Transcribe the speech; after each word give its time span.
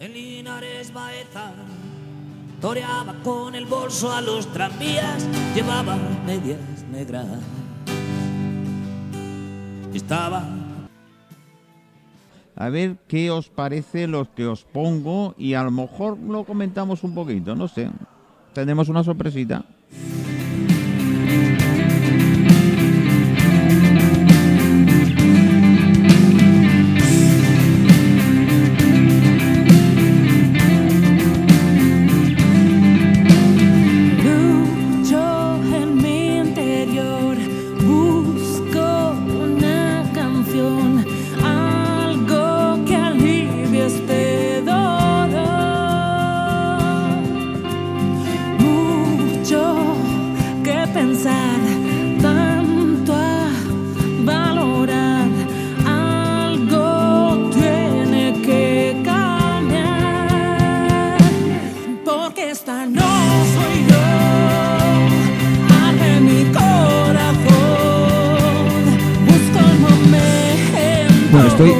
En 0.00 0.12
Linares 0.12 0.92
Baeza 0.92 1.52
toreaba 2.60 3.14
con 3.24 3.56
el 3.56 3.66
bolso 3.66 4.12
a 4.12 4.20
los 4.20 4.46
tranvías, 4.52 5.26
llevaba 5.56 5.96
medias 6.24 6.84
negras. 6.92 7.26
Estaba 9.92 10.44
A 12.54 12.68
ver 12.68 12.96
qué 13.08 13.30
os 13.32 13.48
parece 13.48 14.06
los 14.06 14.28
que 14.28 14.46
os 14.46 14.64
pongo 14.64 15.34
y 15.36 15.54
a 15.54 15.62
lo 15.64 15.70
mejor 15.72 16.18
lo 16.18 16.44
comentamos 16.44 17.02
un 17.02 17.14
poquito, 17.14 17.56
no 17.56 17.66
sé. 17.66 17.90
Tenemos 18.52 18.88
una 18.88 19.02
sorpresita. 19.02 19.64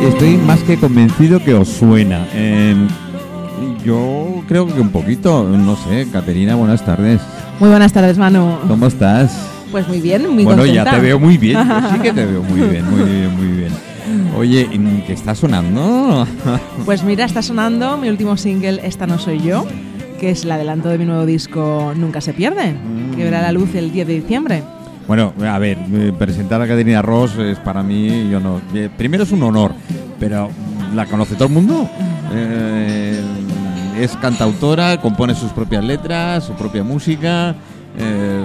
Estoy, 0.09 0.37
más 0.39 0.61
que 0.62 0.77
convencido 0.77 1.42
que 1.42 1.55
os 1.55 1.69
suena. 1.69 2.27
Eh, 2.34 2.75
yo 3.84 4.42
creo 4.48 4.67
que 4.67 4.81
un 4.81 4.91
poquito, 4.91 5.45
no 5.45 5.77
sé. 5.77 6.06
Caterina, 6.12 6.55
buenas 6.55 6.84
tardes. 6.84 7.20
Muy 7.61 7.69
buenas 7.70 7.92
tardes, 7.92 8.19
Manu. 8.19 8.56
¿Cómo 8.67 8.86
estás? 8.86 9.36
Pues 9.70 9.86
muy 9.89 10.01
bien, 10.01 10.23
muy 10.33 10.45
bueno, 10.45 10.62
contenta. 10.62 10.84
ya 10.84 10.97
te 10.97 11.01
veo 11.01 11.19
muy 11.19 11.36
bien. 11.36 11.59
yo 11.59 11.91
Sí 11.92 11.98
que 12.01 12.12
te 12.12 12.27
veo 12.27 12.42
muy 12.42 12.61
bien, 12.69 12.84
muy 12.91 13.03
bien, 13.05 13.36
muy 13.36 13.56
bien. 13.59 13.73
Oye, 14.36 14.69
¿qué 15.06 15.12
está 15.12 15.34
sonando? 15.34 16.27
Pues 16.84 17.03
mira, 17.05 17.25
está 17.25 17.42
sonando 17.42 17.98
mi 17.98 18.09
último 18.09 18.36
single, 18.36 18.81
Esta 18.83 19.06
no 19.06 19.19
soy 19.19 19.41
yo, 19.41 19.67
que 20.19 20.31
es 20.31 20.45
el 20.45 20.53
adelanto 20.53 20.89
de 20.89 20.97
mi 20.97 21.05
nuevo 21.05 21.27
disco 21.27 21.92
Nunca 21.95 22.20
se 22.23 22.33
pierde, 22.33 22.75
que 23.14 23.25
verá 23.25 23.42
la 23.42 23.53
luz 23.53 23.75
el 23.75 23.92
10 23.92 24.06
de 24.06 24.14
diciembre. 24.14 24.62
Bueno, 25.06 25.33
a 25.42 25.59
ver, 25.59 25.79
eh, 25.92 26.12
presentar 26.19 26.61
a 26.61 26.69
Caterina 26.69 27.01
Ross 27.01 27.36
es 27.39 27.59
para 27.59 27.83
mí, 27.83 28.29
yo 28.31 28.41
no. 28.41 28.61
eh, 28.75 28.91
Primero 28.95 29.23
es 29.25 29.33
un 29.33 29.42
honor, 29.42 29.73
pero 30.19 30.50
¿la 30.94 31.06
conoce 31.06 31.34
todo 31.34 31.48
el 31.48 31.55
mundo? 31.55 31.88
Eh, 32.33 33.20
es 34.00 34.16
cantautora, 34.16 35.00
compone 35.00 35.34
sus 35.34 35.50
propias 35.52 35.84
letras, 35.84 36.44
su 36.44 36.52
propia 36.55 36.84
música. 36.84 37.55
eh, 37.98 38.44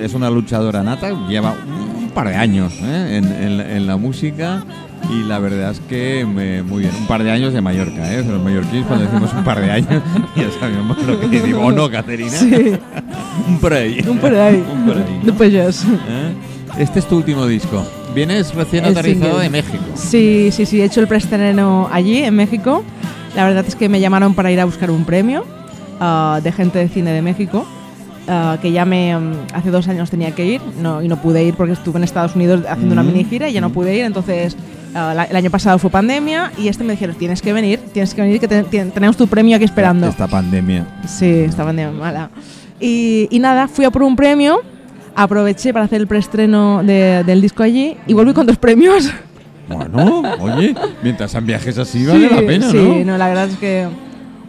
es 0.00 0.14
una 0.14 0.30
luchadora 0.30 0.82
nata, 0.82 1.10
lleva 1.28 1.54
un 1.98 2.10
par 2.10 2.28
de 2.28 2.36
años 2.36 2.72
eh, 2.80 3.18
en, 3.22 3.24
en 3.32 3.58
la- 3.58 3.76
en 3.76 3.86
la 3.86 3.96
música 3.96 4.64
y 5.10 5.22
la 5.24 5.38
verdad 5.38 5.70
es 5.72 5.80
que 5.80 6.24
me- 6.26 6.62
muy 6.62 6.80
bien. 6.82 6.92
Un 6.98 7.06
par 7.06 7.22
de 7.22 7.30
años 7.30 7.52
de 7.52 7.60
Mallorca, 7.60 8.12
¿eh? 8.12 8.24
Los 8.26 8.42
mallorquines 8.42 8.86
cuando 8.86 9.04
decimos 9.04 9.30
un 9.36 9.44
par 9.44 9.60
de 9.60 9.70
años 9.70 10.02
ya 10.36 10.50
sabemos 10.58 10.96
lo 11.06 11.20
que. 11.20 11.54
¿O 11.54 11.70
no, 11.70 11.90
Caterina? 11.90 12.30
Sí, 12.30 12.72
un 13.48 13.58
por 13.60 13.74
ahí. 13.74 14.02
un 14.08 14.18
por 14.18 14.34
ahí. 14.34 14.64
Un 14.72 14.86
por 14.86 14.96
ahí. 14.96 15.32
Pollos. 15.36 15.84
¿Eh? 15.84 16.32
Este 16.78 16.98
es 17.00 17.06
tu 17.06 17.16
último 17.16 17.46
disco. 17.46 17.84
Vienes 18.14 18.54
recién 18.54 18.84
El 18.84 18.92
aterrizado 18.92 19.40
single. 19.40 19.42
de 19.44 19.50
México. 19.50 19.84
Sí, 19.94 20.50
sí, 20.52 20.66
sí, 20.66 20.80
he 20.80 20.84
hecho 20.84 21.00
el 21.00 21.08
preestreno 21.08 21.88
allí, 21.92 22.18
en 22.18 22.34
México. 22.36 22.82
La 23.34 23.44
verdad 23.44 23.64
es 23.66 23.74
que 23.74 23.88
me 23.88 24.00
llamaron 24.00 24.34
para 24.34 24.50
ir 24.52 24.60
a 24.60 24.64
buscar 24.66 24.90
un 24.90 25.04
premio 25.04 25.44
ah, 26.00 26.40
de 26.42 26.52
gente 26.52 26.78
de 26.78 26.88
cine 26.88 27.12
de 27.12 27.22
México, 27.22 27.64
ah, 28.28 28.58
que 28.60 28.70
ya 28.72 28.84
me 28.84 29.16
mm, 29.16 29.32
hace 29.54 29.70
dos 29.70 29.88
años 29.88 30.10
tenía 30.10 30.32
que 30.32 30.44
ir 30.44 30.60
no, 30.82 31.02
y 31.02 31.08
no 31.08 31.16
pude 31.22 31.42
ir 31.42 31.54
porque 31.54 31.72
estuve 31.72 31.96
en 31.98 32.04
Estados 32.04 32.36
Unidos 32.36 32.64
haciendo 32.68 32.92
una 32.92 33.02
Mm. 33.02 33.06
mini 33.06 33.24
gira 33.24 33.48
y 33.48 33.54
ya 33.54 33.60
no 33.62 33.70
pude 33.70 33.96
ir. 33.96 34.04
Entonces, 34.04 34.56
ah, 34.94 35.14
la- 35.16 35.24
el 35.24 35.36
año 35.36 35.50
pasado 35.50 35.78
fue 35.78 35.88
pandemia 35.88 36.52
y 36.58 36.68
este 36.68 36.84
me 36.84 36.92
dijeron, 36.92 37.16
tienes 37.16 37.40
que 37.40 37.52
venir, 37.54 37.80
tienes 37.94 38.12
que 38.12 38.20
venir, 38.20 38.38
que 38.40 38.48
te- 38.48 38.64
te- 38.64 38.84
tenemos 38.86 39.16
tu 39.16 39.26
premio 39.26 39.56
aquí 39.56 39.64
esperando. 39.64 40.08
Esta 40.08 40.26
pandemia. 40.28 40.86
Sí, 41.08 41.30
esta 41.30 41.64
pandemia 41.64 41.92
mala. 41.98 42.28
Y, 42.78 43.28
y 43.30 43.38
nada, 43.38 43.68
fui 43.68 43.84
a 43.86 43.90
por 43.90 44.02
un 44.02 44.16
premio, 44.16 44.60
aproveché 45.14 45.72
para 45.72 45.84
hacer 45.86 46.00
el 46.00 46.06
preestreno 46.06 46.82
de- 46.82 47.22
del 47.24 47.40
disco 47.40 47.62
allí 47.62 47.96
y 48.06 48.14
volví 48.14 48.32
con 48.32 48.46
dos 48.46 48.56
premios. 48.56 49.10
Bueno, 49.68 50.22
oye, 50.40 50.74
mientras 51.02 51.30
sean 51.30 51.46
viajes 51.46 51.78
así 51.78 52.04
vale 52.04 52.28
la 52.28 52.40
pena, 52.46 52.68
sí, 52.70 53.02
¿no? 53.04 53.16
la 53.16 53.28
verdad 53.28 53.48
es 53.48 53.56
que 53.56 53.86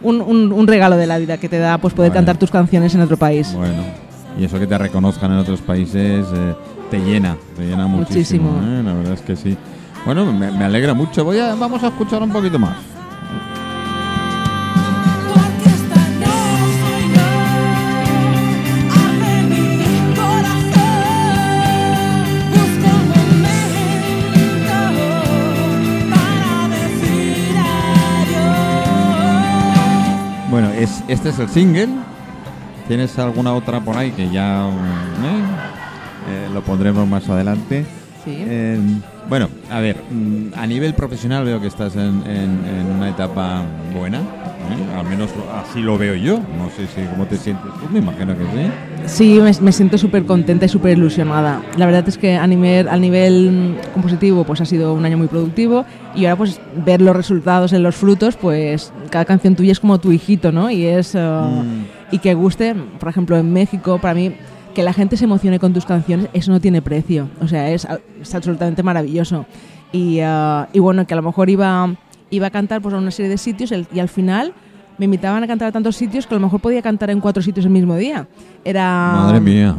un, 0.02 0.20
un- 0.20 0.52
un 0.52 0.66
regalo 0.66 0.96
de 0.96 1.06
la 1.06 1.18
vida 1.18 1.38
que 1.38 1.48
te 1.48 1.58
da 1.58 1.78
pues 1.78 1.94
poder 1.94 2.10
Vale. 2.10 2.18
cantar 2.18 2.36
tus 2.36 2.50
canciones 2.50 2.94
en 2.94 3.00
otro 3.00 3.16
país. 3.16 3.52
Bueno, 3.54 3.82
y 4.38 4.44
eso 4.44 4.58
que 4.58 4.66
te 4.66 4.76
reconozcan 4.76 5.32
en 5.32 5.38
otros 5.38 5.60
países 5.60 6.26
eh, 6.34 6.54
te 6.90 6.98
llena, 6.98 7.36
te 7.56 7.62
llena 7.64 7.86
muchísimo. 7.86 8.50
Muchísimo. 8.50 8.80
¿eh? 8.80 8.82
La 8.84 8.92
verdad 8.94 9.12
es 9.14 9.20
que 9.22 9.36
sí. 9.36 9.56
Bueno, 10.04 10.30
me, 10.32 10.50
me 10.50 10.64
alegra 10.64 10.92
mucho. 10.92 11.24
Voy 11.24 11.38
a, 11.38 11.54
vamos 11.54 11.82
a 11.82 11.86
escuchar 11.88 12.22
un 12.22 12.30
poquito 12.30 12.58
más. 12.58 12.74
Es, 30.84 31.02
este 31.08 31.28
es 31.30 31.38
el 31.38 31.48
single. 31.48 31.88
¿Tienes 32.88 33.18
alguna 33.18 33.54
otra 33.54 33.80
por 33.80 33.96
ahí 33.96 34.10
que 34.12 34.30
ya 34.30 34.64
mm, 34.68 35.24
eh? 35.24 35.44
Eh, 36.30 36.48
lo 36.52 36.62
pondremos 36.62 37.06
más 37.08 37.28
adelante? 37.28 37.84
Sí. 38.24 38.36
Eh, 38.38 38.78
bueno, 39.28 39.48
a 39.70 39.80
ver, 39.80 40.02
mm, 40.10 40.54
a 40.56 40.66
nivel 40.66 40.94
profesional 40.94 41.44
veo 41.44 41.60
que 41.60 41.66
estás 41.66 41.94
en, 41.96 42.22
en- 42.26 42.64
en 42.66 42.86
una 42.96 43.08
etapa 43.10 43.62
buena, 43.94 44.20
¿eh? 44.72 44.98
al 44.98 45.06
menos 45.06 45.30
así 45.62 45.80
lo 45.80 45.96
veo 45.98 46.14
yo. 46.14 46.38
No 46.38 46.68
sé 46.70 46.86
si 46.86 47.06
cómo 47.08 47.26
te 47.26 47.36
sientes 47.36 47.64
tú, 47.64 47.88
me 47.92 47.98
imagino 48.00 48.34
que 48.36 48.44
sí. 48.44 48.70
Sí, 49.06 49.40
me, 49.40 49.52
me 49.60 49.72
siento 49.72 49.98
súper 49.98 50.24
contenta 50.24 50.64
y 50.66 50.68
súper 50.68 50.96
ilusionada. 50.96 51.62
La 51.76 51.86
verdad 51.86 52.08
es 52.08 52.16
que 52.18 52.36
a 52.36 52.46
nivel, 52.46 52.88
a 52.88 52.96
nivel 52.96 53.50
mm, 53.52 53.92
compositivo 53.92 54.44
pues 54.44 54.60
ha 54.60 54.64
sido 54.64 54.94
un 54.94 55.04
año 55.04 55.18
muy 55.18 55.26
productivo 55.28 55.84
y 56.14 56.24
ahora 56.26 56.36
pues 56.36 56.60
ver 56.84 57.00
los 57.02 57.14
resultados 57.14 57.72
en 57.72 57.82
los 57.82 57.94
frutos, 57.94 58.36
pues 58.36 58.92
cada 59.10 59.24
canción 59.24 59.54
tuya 59.56 59.72
es 59.72 59.80
como 59.80 59.98
tu 59.98 60.12
hijito, 60.12 60.52
¿no? 60.52 60.70
Y 60.70 60.84
es... 60.86 61.14
eh, 61.14 61.20
Mm. 61.24 61.84
y 62.14 62.18
que 62.18 62.34
guste, 62.34 62.74
por 63.00 63.08
ejemplo, 63.08 63.36
en 63.36 63.52
México, 63.52 63.98
para 64.00 64.14
mí, 64.14 64.32
que 64.74 64.82
la 64.82 64.92
gente 64.92 65.16
se 65.16 65.24
emocione 65.24 65.58
con 65.58 65.72
tus 65.72 65.84
canciones, 65.84 66.28
eso 66.32 66.52
no 66.52 66.60
tiene 66.60 66.80
precio. 66.82 67.28
O 67.40 67.48
sea, 67.48 67.70
es, 67.70 67.86
es 68.20 68.34
absolutamente 68.34 68.82
maravilloso. 68.82 69.46
Y, 69.92 70.20
ah, 70.20 70.68
y 70.72 70.78
bueno, 70.78 71.06
que 71.06 71.14
a 71.14 71.16
lo 71.16 71.22
mejor 71.22 71.50
iba, 71.50 71.94
iba 72.34 72.48
a 72.48 72.50
cantar 72.50 72.80
pues, 72.80 72.94
a 72.94 72.98
una 72.98 73.10
serie 73.10 73.30
de 73.30 73.38
sitios 73.38 73.72
y 73.92 74.00
al 74.00 74.08
final 74.08 74.54
me 74.98 75.06
invitaban 75.06 75.42
a 75.42 75.46
cantar 75.46 75.68
a 75.68 75.72
tantos 75.72 75.96
sitios 75.96 76.26
que 76.26 76.34
a 76.34 76.38
lo 76.38 76.46
mejor 76.46 76.60
podía 76.60 76.80
cantar 76.80 77.10
en 77.10 77.20
cuatro 77.20 77.42
sitios 77.42 77.66
el 77.66 77.72
mismo 77.72 77.96
día. 77.96 78.28
Era... 78.64 79.12
Madre 79.12 79.40
mía. 79.40 79.76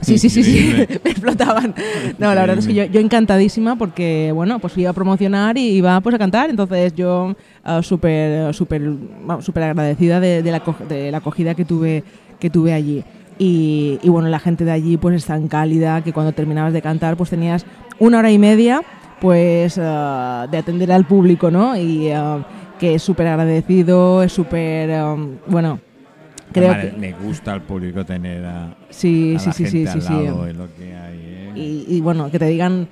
Sí, 0.00 0.18
sí, 0.18 0.28
sí, 0.28 0.44
sí, 0.44 0.74
me 1.04 1.10
explotaban. 1.10 1.74
No, 2.18 2.34
la 2.34 2.42
verdad 2.42 2.58
es 2.58 2.66
que 2.66 2.74
yo, 2.74 2.84
yo 2.84 3.00
encantadísima 3.00 3.76
porque, 3.76 4.30
bueno, 4.34 4.58
pues 4.58 4.76
iba 4.76 4.90
a 4.90 4.92
promocionar 4.92 5.56
y 5.56 5.70
iba 5.70 6.00
pues 6.00 6.14
a 6.14 6.18
cantar, 6.18 6.50
entonces 6.50 6.94
yo 6.94 7.34
ah, 7.64 7.82
súper, 7.82 8.52
súper, 8.54 8.92
súper 9.40 9.62
agradecida 9.62 10.20
de, 10.20 10.42
de 10.42 10.50
la, 10.50 10.62
de 10.88 11.10
la 11.10 11.18
acogida 11.18 11.54
que 11.54 11.64
tuve, 11.64 12.04
que 12.38 12.50
tuve 12.50 12.72
allí. 12.72 13.04
Y, 13.38 13.98
y, 14.02 14.08
bueno, 14.08 14.28
la 14.28 14.40
gente 14.40 14.64
de 14.64 14.72
allí 14.72 14.96
pues 14.96 15.14
es 15.14 15.24
tan 15.24 15.46
cálida 15.48 16.02
que 16.02 16.12
cuando 16.12 16.32
terminabas 16.32 16.72
de 16.72 16.82
cantar 16.82 17.16
pues 17.16 17.30
tenías 17.30 17.64
una 18.00 18.18
hora 18.18 18.32
y 18.32 18.38
media 18.38 18.82
pues 19.20 19.78
ah, 19.80 20.46
de 20.50 20.58
atender 20.58 20.92
al 20.92 21.06
público, 21.06 21.50
¿no? 21.50 21.76
Y 21.76 22.10
ah, 22.10 22.46
que 22.78 22.94
es 22.94 23.02
súper 23.02 23.26
agradecido, 23.26 24.22
es 24.22 24.32
súper, 24.32 24.90
ah, 24.92 25.16
bueno, 25.46 25.80
creo 26.52 26.72
Además, 26.72 26.94
que... 26.94 27.00
Le 27.00 27.12
gusta 27.12 27.52
al 27.52 27.62
público 27.62 28.04
tener 28.04 28.44
a, 28.44 28.76
Sí, 28.90 29.34
a 29.36 29.38
sí, 29.38 29.46
la 29.46 29.52
sí, 29.52 29.64
gente 29.64 29.90
al 29.90 30.04
lado, 30.04 30.52
lo 30.52 30.74
que 30.74 30.94
hay. 30.94 31.18
¿eh? 31.20 31.52
y, 31.54 31.96
y, 31.96 32.00
bueno, 32.00 32.30
que 32.30 32.38
te 32.38 32.46
digan 32.46 32.88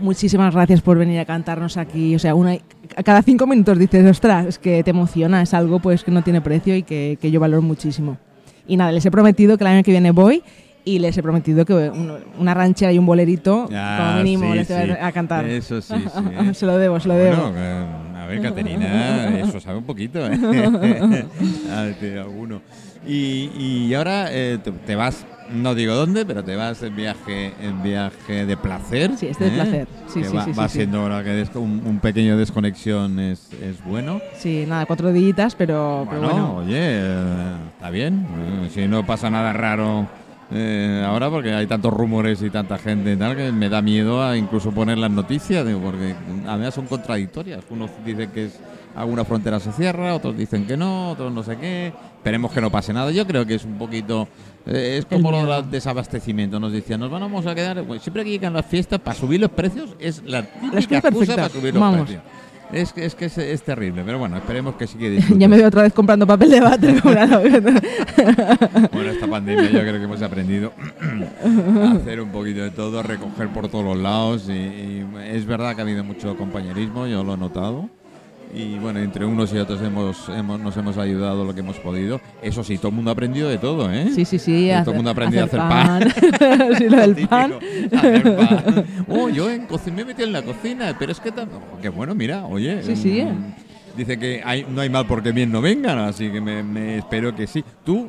muchísimas 0.00 0.54
gracias 0.54 0.80
por 0.80 0.98
venir 0.98 1.20
a 1.20 1.24
cantarnos 1.24 1.76
aquí. 1.76 2.14
O 2.14 2.18
sea, 2.18 2.34
una, 2.34 2.56
cada 3.04 3.22
cinco 3.22 3.46
minutos 3.46 3.78
dices, 3.78 4.08
ostras, 4.08 4.46
es 4.46 4.58
que 4.58 4.82
te 4.82 4.90
emociona, 4.90 5.42
es 5.42 5.54
algo 5.54 5.78
pues 5.78 6.04
que 6.04 6.10
no 6.10 6.22
tiene 6.22 6.40
precio 6.40 6.76
y 6.76 6.82
que, 6.82 7.18
que 7.20 7.30
yo 7.30 7.40
valoro 7.40 7.62
muchísimo. 7.62 8.18
Y 8.66 8.76
nada, 8.76 8.92
les 8.92 9.04
he 9.04 9.10
prometido 9.10 9.58
que 9.58 9.64
el 9.64 9.68
año 9.68 9.82
que 9.82 9.90
viene 9.90 10.10
voy 10.10 10.42
y 10.84 10.98
les 10.98 11.16
he 11.16 11.22
prometido 11.22 11.64
que 11.64 11.72
un- 11.74 12.12
una 12.38 12.52
ranchera 12.54 12.92
y 12.92 12.98
un 12.98 13.06
bolerito, 13.06 13.68
Ah, 13.72 13.96
como 14.12 14.22
mínimo, 14.22 14.52
sí, 14.52 14.58
les 14.58 14.68
voy 14.68 14.86
sí. 14.86 14.92
a 15.00 15.12
cantar. 15.12 15.44
Eso 15.46 15.80
sí, 15.80 15.94
sí. 15.96 16.54
se 16.54 16.66
lo 16.66 16.76
debo, 16.78 17.00
se 17.00 17.08
lo 17.08 17.14
debo. 17.14 17.36
Bueno, 17.50 17.54
eh, 17.56 17.84
a 18.16 18.26
ver, 18.26 18.40
Caterina, 18.42 19.38
eso 19.38 19.60
sabe 19.60 19.78
un 19.78 19.84
poquito, 19.84 20.18
¿eh? 20.26 20.38
Ah, 21.70 21.88
sí, 21.98 22.16
alguno. 22.16 22.60
Y, 23.06 23.50
y 23.88 23.94
ahora 23.94 24.28
eh, 24.30 24.58
te, 24.86 24.94
vas, 24.94 25.26
no 25.52 25.74
digo 25.74 25.94
dónde, 25.94 26.24
pero 26.24 26.42
te 26.42 26.56
vas 26.56 26.82
en 26.82 26.96
viaje, 26.96 27.52
en 27.60 27.82
viaje 27.82 28.46
de 28.46 28.56
placer. 28.56 29.10
Sí, 29.18 29.26
este 29.26 29.44
de 29.44 29.50
¿eh? 29.50 29.54
placer. 29.54 29.88
Sí, 30.06 30.20
que 30.20 30.28
sí, 30.28 30.36
va, 30.36 30.44
sí, 30.44 30.52
va 30.52 30.68
siendo 30.68 31.00
ahora 31.00 31.22
que 31.22 31.46
un, 31.58 31.82
un 31.84 31.98
pequeño 32.00 32.36
desconexión 32.38 33.18
es, 33.20 33.50
es 33.62 33.82
bueno. 33.84 34.20
Sí, 34.38 34.64
nada, 34.66 34.86
cuatro 34.86 35.12
días, 35.12 35.54
pero 35.54 36.06
pero 36.08 36.22
Bueno, 36.22 36.52
bueno. 36.52 36.56
oye, 36.56 36.78
eh, 36.78 37.54
está 37.74 37.90
bien. 37.90 38.26
Eh, 38.64 38.70
si 38.72 38.86
no 38.88 39.04
pasa 39.04 39.28
nada 39.28 39.52
raro 39.52 40.06
eh, 40.52 41.02
ahora, 41.06 41.30
porque 41.30 41.52
hay 41.52 41.66
tantos 41.66 41.92
rumores 41.92 42.42
y 42.42 42.50
tanta 42.50 42.78
gente 42.78 43.12
y 43.12 43.16
tal, 43.16 43.36
que 43.36 43.50
me 43.52 43.68
da 43.68 43.80
miedo 43.82 44.22
a 44.22 44.36
incluso 44.36 44.70
poner 44.72 44.98
las 44.98 45.10
noticias, 45.10 45.66
digo, 45.66 45.80
porque 45.80 46.14
además 46.46 46.74
son 46.74 46.86
contradictorias. 46.86 47.64
Unos 47.70 47.90
dicen 48.04 48.30
que 48.30 48.46
es 48.46 48.58
alguna 48.94 49.24
frontera 49.24 49.58
se 49.58 49.72
cierra, 49.72 50.14
otros 50.14 50.36
dicen 50.36 50.66
que 50.66 50.76
no, 50.76 51.10
otros 51.10 51.32
no 51.32 51.42
sé 51.42 51.56
qué. 51.56 51.92
Esperemos 52.16 52.52
que 52.52 52.60
no 52.60 52.70
pase 52.70 52.92
nada. 52.92 53.10
Yo 53.10 53.26
creo 53.26 53.44
que 53.44 53.54
es 53.56 53.64
un 53.64 53.76
poquito. 53.76 54.28
eh, 54.66 54.96
es 54.98 55.04
como 55.06 55.30
lo 55.30 55.44
del 55.62 55.70
desabastecimiento. 55.70 56.58
Nos 56.60 56.72
decían, 56.72 57.00
nos 57.00 57.10
vamos 57.10 57.46
a 57.46 57.54
quedar. 57.54 57.82
pues, 57.84 58.02
siempre 58.02 58.24
que 58.24 58.30
llegan 58.30 58.52
las 58.54 58.64
fiestas, 58.66 59.00
para 59.00 59.14
subir 59.18 59.40
los 59.40 59.50
precios, 59.50 59.90
es 59.98 60.22
la 60.24 60.42
típica 60.42 60.98
excusa 61.08 61.34
para 61.36 61.48
subir 61.50 61.74
los 61.74 61.80
Vamos. 61.82 62.00
precios. 62.02 62.22
Es 62.74 62.92
que, 62.92 63.04
es, 63.04 63.14
que 63.14 63.26
es, 63.26 63.38
es 63.38 63.62
terrible, 63.62 64.02
pero 64.04 64.18
bueno, 64.18 64.36
esperemos 64.36 64.74
que 64.74 64.88
sí 64.88 64.98
que 64.98 65.20
Ya 65.38 65.48
me 65.48 65.56
veo 65.56 65.68
otra 65.68 65.82
vez 65.82 65.92
comprando 65.92 66.26
papel 66.26 66.50
de 66.50 66.60
váter. 66.60 67.00
Bueno, 68.92 69.10
esta 69.10 69.26
pandemia 69.26 69.70
yo 69.70 69.80
creo 69.80 69.98
que 69.98 70.04
hemos 70.04 70.22
aprendido 70.22 70.72
a 71.44 71.92
hacer 71.92 72.20
un 72.20 72.30
poquito 72.30 72.62
de 72.62 72.70
todo, 72.70 73.00
a 73.00 73.02
recoger 73.02 73.48
por 73.48 73.68
todos 73.68 73.84
los 73.84 73.96
lados 73.96 74.48
y, 74.48 74.52
y 74.52 75.06
es 75.30 75.46
verdad 75.46 75.74
que 75.74 75.82
ha 75.82 75.84
habido 75.84 76.04
mucho 76.04 76.36
compañerismo, 76.36 77.06
yo 77.06 77.22
lo 77.22 77.34
he 77.34 77.36
notado. 77.36 77.88
Y 78.54 78.78
bueno, 78.78 79.00
entre 79.00 79.24
unos 79.24 79.52
y 79.52 79.58
otros 79.58 79.82
hemos, 79.82 80.28
hemos- 80.28 80.60
nos 80.60 80.76
hemos 80.76 80.96
ayudado 80.96 81.44
lo 81.44 81.52
que 81.52 81.60
hemos 81.60 81.76
podido. 81.78 82.20
Eso 82.40 82.62
sí, 82.62 82.78
todo 82.78 82.88
el 82.90 82.94
mundo 82.94 83.10
ha 83.10 83.12
aprendido 83.12 83.48
de 83.48 83.58
todo, 83.58 83.90
¿eh? 83.92 84.10
Sí, 84.14 84.24
sí, 84.24 84.38
sí. 84.38 84.70
todo 84.84 84.92
el 84.92 84.96
mundo 84.96 85.10
ha 85.10 85.12
aprendido 85.12 85.42
a 85.42 85.46
hacer 85.46 85.58
pan. 85.58 86.08
sí, 86.78 86.88
lo 86.88 86.96
del 86.98 87.14
Típico, 87.16 87.30
pan. 87.30 87.52
hacer 87.92 88.36
pan. 88.36 88.84
Oh, 89.08 89.28
yo 89.28 89.50
en 89.50 89.66
me 89.94 90.02
he 90.02 90.04
metido 90.04 90.26
en 90.28 90.32
la 90.32 90.42
cocina, 90.42 90.94
pero 90.98 91.10
es 91.12 91.18
que... 91.20 91.30
oh, 91.30 91.80
qué 91.82 91.88
bueno, 91.88 92.14
mira, 92.14 92.44
oye. 92.46 92.82
Sí, 92.84 92.94
sí. 92.96 93.22
mm, 93.22 93.96
Dice 93.96 94.18
que 94.18 94.40
hay, 94.44 94.66
no 94.68 94.80
hay 94.80 94.90
mal 94.90 95.06
porque 95.06 95.30
bien 95.32 95.50
no 95.52 95.60
vengan, 95.60 95.98
así 95.98 96.30
que 96.30 96.40
me, 96.40 96.62
me 96.62 96.98
espero 96.98 97.34
que 97.34 97.46
sí. 97.46 97.64
Tú 97.84 98.08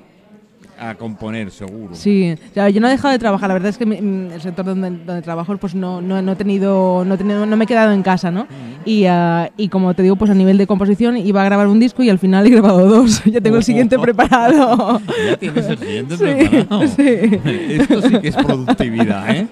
a 0.79 0.95
componer, 0.95 1.51
seguro. 1.51 1.95
Sí, 1.95 2.35
yo 2.55 2.79
no 2.81 2.87
he 2.87 2.91
dejado 2.91 3.11
de 3.11 3.19
trabajar. 3.19 3.47
La 3.47 3.53
verdad 3.53 3.69
es 3.69 3.77
que 3.77 3.85
mm, 3.85 4.31
el 4.33 4.41
sector 4.41 4.65
donde, 4.65 4.89
donde 4.91 5.21
trabajo, 5.21 5.55
pues 5.57 5.75
no, 5.75 6.01
no, 6.01 6.21
no 6.21 6.31
he 6.33 6.35
tenido, 6.35 7.03
no, 7.05 7.15
he 7.15 7.17
tenido- 7.17 7.45
no 7.45 7.55
me 7.57 7.63
he 7.63 7.67
quedado 7.67 7.91
en 7.93 8.03
casa, 8.03 8.31
¿no? 8.31 8.47
Y, 8.85 9.05
ah, 9.05 9.49
y 9.57 9.69
como 9.69 9.93
te 9.93 10.03
digo, 10.03 10.15
pues 10.15 10.29
a 10.31 10.33
nivel 10.33 10.57
de 10.57 10.67
composición 10.67 11.17
iba 11.17 11.41
a 11.41 11.45
grabar 11.45 11.67
un 11.67 11.79
disco 11.79 12.03
y 12.03 12.09
al 12.09 12.19
final 12.19 12.45
he 12.45 12.49
grabado 12.49 12.87
dos. 12.87 13.23
ya 13.25 13.41
tengo 13.41 13.57
el 13.57 13.63
siguiente 13.63 13.95
Oh. 13.97 14.01
preparado. 14.01 15.01
Ya 15.27 15.37
tienes 15.37 15.65
el 15.67 15.77
siguiente 15.77 16.17
Sí, 16.17 16.23
preparado. 16.23 16.87
sí. 16.87 17.39
Esto 17.69 18.01
sí 18.01 18.19
que 18.19 18.27
es 18.27 18.35
productividad, 18.35 19.29
¿eh? 19.35 19.47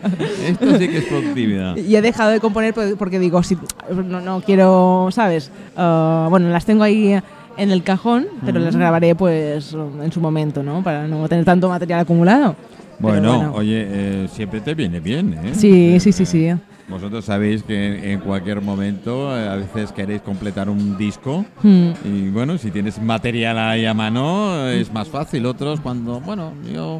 Esto 0.47 0.77
sí 0.77 0.87
que 0.87 0.97
es 0.99 1.05
productividad. 1.05 1.77
Y 1.77 1.95
he 1.95 2.01
dejado 2.01 2.31
de 2.31 2.39
componer 2.39 2.73
pues, 2.73 2.95
porque 2.97 3.19
digo, 3.19 3.41
si, 3.43 3.57
no, 4.05 4.21
no 4.21 4.41
quiero, 4.41 5.09
¿sabes? 5.11 5.51
Ah, 5.77 6.27
bueno, 6.29 6.49
las 6.49 6.65
tengo 6.65 6.83
ahí 6.83 7.19
en 7.57 7.71
el 7.71 7.83
cajón, 7.83 8.25
pero 8.45 8.59
las 8.59 8.75
grabaré 8.75 9.15
pues 9.15 9.75
en 10.01 10.11
su 10.11 10.19
momento, 10.21 10.63
¿no? 10.63 10.83
Para 10.83 11.07
no 11.07 11.27
tener 11.29 11.45
tanto 11.45 11.69
material 11.69 12.01
acumulado. 12.01 12.55
Pero 12.99 12.99
Bueno, 12.99 13.53
oye, 13.55 13.85
eh, 13.89 14.27
siempre 14.31 14.61
te 14.61 14.73
viene 14.75 14.99
bien, 14.99 15.33
¿eh? 15.33 15.51
Sí, 15.53 15.99
sí, 15.99 16.11
sí, 16.11 16.25
sí. 16.25 16.49
Vosotros 16.87 17.25
sabéis 17.25 17.63
que 17.63 18.11
en 18.13 18.19
cualquier 18.19 18.61
momento 18.61 19.35
eh, 19.37 19.47
a 19.47 19.55
veces 19.55 19.91
queréis 19.91 20.21
completar 20.21 20.69
un 20.69 20.97
disco 20.97 21.45
Hmm. 21.63 21.91
y 22.03 22.29
bueno, 22.29 22.57
si 22.57 22.71
tienes 22.71 23.01
material 23.01 23.57
ahí 23.57 23.85
a 23.85 23.93
mano 23.93 24.67
eh, 24.67 24.81
es 24.81 24.93
más 24.93 25.07
fácil. 25.07 25.45
Otros 25.45 25.79
cuando, 25.79 26.19
bueno, 26.21 26.51
yo 26.73 26.99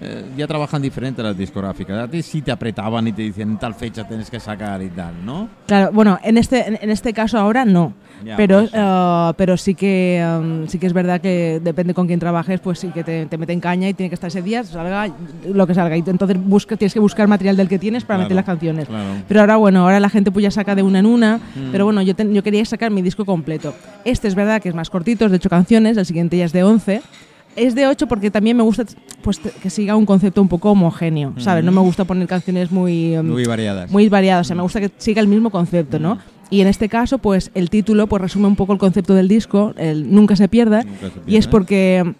eh, 0.00 0.24
ya 0.36 0.46
trabajan 0.46 0.82
diferente 0.82 1.22
las 1.22 1.36
discográficas. 1.36 1.98
A 1.98 2.08
ti 2.08 2.22
sí 2.22 2.42
te 2.42 2.52
apretaban 2.52 3.06
y 3.08 3.12
te 3.12 3.22
decían 3.22 3.50
en 3.52 3.58
tal 3.58 3.74
fecha 3.74 4.06
tienes 4.06 4.30
que 4.30 4.38
sacar 4.40 4.82
y 4.82 4.88
tal, 4.90 5.14
¿no? 5.24 5.48
Claro, 5.66 5.90
bueno, 5.92 6.18
en 6.22 6.36
este, 6.38 6.66
en, 6.68 6.78
en 6.80 6.90
este 6.90 7.12
caso 7.12 7.38
ahora 7.38 7.64
no. 7.64 7.92
Ya, 8.24 8.34
pero, 8.36 8.60
pues 8.60 8.70
eh, 8.72 9.32
pero 9.36 9.56
sí 9.58 9.74
que 9.74 10.24
um, 10.40 10.66
sí 10.68 10.78
que 10.78 10.86
es 10.86 10.94
verdad 10.94 11.20
que 11.20 11.60
depende 11.62 11.92
con 11.92 12.06
quién 12.06 12.18
trabajes, 12.18 12.60
pues 12.60 12.78
sí 12.78 12.88
que 12.88 13.04
te, 13.04 13.26
te 13.26 13.36
meten 13.36 13.60
caña 13.60 13.90
y 13.90 13.94
tiene 13.94 14.08
que 14.08 14.14
estar 14.14 14.28
ese 14.28 14.40
día, 14.40 14.64
salga 14.64 15.10
lo 15.46 15.66
que 15.66 15.74
salga. 15.74 15.96
Y 15.96 16.02
entonces 16.06 16.38
busca, 16.42 16.76
tienes 16.76 16.94
que 16.94 17.00
buscar 17.00 17.28
material 17.28 17.56
del 17.58 17.68
que 17.68 17.78
tienes 17.78 18.04
para 18.04 18.16
Claro, 18.16 18.24
meter 18.24 18.36
las 18.36 18.44
canciones. 18.46 18.88
claro. 18.88 19.04
Pero 19.28 19.40
ahora, 19.40 19.56
bueno, 19.56 19.80
ahora 19.82 20.00
la 20.00 20.08
gente 20.08 20.30
pues 20.30 20.42
ya 20.44 20.50
saca 20.50 20.74
de 20.74 20.82
una 20.82 21.00
en 21.00 21.06
una. 21.06 21.36
Mm. 21.36 21.72
Pero 21.72 21.84
bueno, 21.84 22.00
yo, 22.00 22.14
yo 22.16 22.42
quería 22.42 22.64
sacar 22.64 22.90
mi 22.90 23.02
disco 23.02 23.26
completo. 23.26 23.74
Este 24.04 24.28
es 24.28 24.34
verdad 24.34 24.62
que 24.62 24.70
es 24.70 24.74
más 24.74 24.88
cortito, 24.88 25.26
es 25.26 25.30
de 25.30 25.36
8 25.36 25.50
canciones, 25.50 25.96
el 25.98 26.06
siguiente 26.06 26.38
ya 26.38 26.46
es 26.46 26.52
de 26.54 26.62
11. 26.64 27.02
Es 27.56 27.74
de 27.74 27.86
8 27.86 28.06
porque 28.06 28.30
también 28.30 28.56
me 28.56 28.62
gusta 28.62 28.84
pues, 29.22 29.38
que 29.38 29.70
siga 29.70 29.96
un 29.96 30.06
concepto 30.06 30.42
un 30.42 30.48
poco 30.48 30.70
homogéneo, 30.70 31.34
¿sabes? 31.38 31.64
No 31.64 31.72
me 31.72 31.80
gusta 31.80 32.04
poner 32.04 32.28
canciones 32.28 32.70
muy... 32.70 33.16
Mm. 33.16 33.30
Muy 33.30 33.44
variadas. 33.44 33.90
muy 33.90 34.08
variadas, 34.08 34.46
o 34.46 34.48
sea, 34.48 34.56
me 34.56 34.62
gusta 34.62 34.80
que 34.80 34.90
siga 34.98 35.20
el 35.20 35.28
mismo 35.28 35.50
concepto, 35.50 35.98
¿no? 35.98 36.18
Y 36.50 36.60
en 36.60 36.68
este 36.68 36.88
caso, 36.88 37.18
pues 37.18 37.50
el 37.54 37.70
título 37.70 38.06
pues 38.06 38.22
resume 38.22 38.46
un 38.46 38.56
poco 38.56 38.72
el 38.72 38.78
concepto 38.78 39.14
del 39.14 39.26
disco, 39.26 39.74
el 39.76 40.14
Nunca 40.14 40.36
se 40.36 40.48
pierda, 40.48 40.82
Nunca 40.82 41.10
se 41.10 41.30
y 41.30 41.36
es 41.36 41.48
porque 41.48 42.14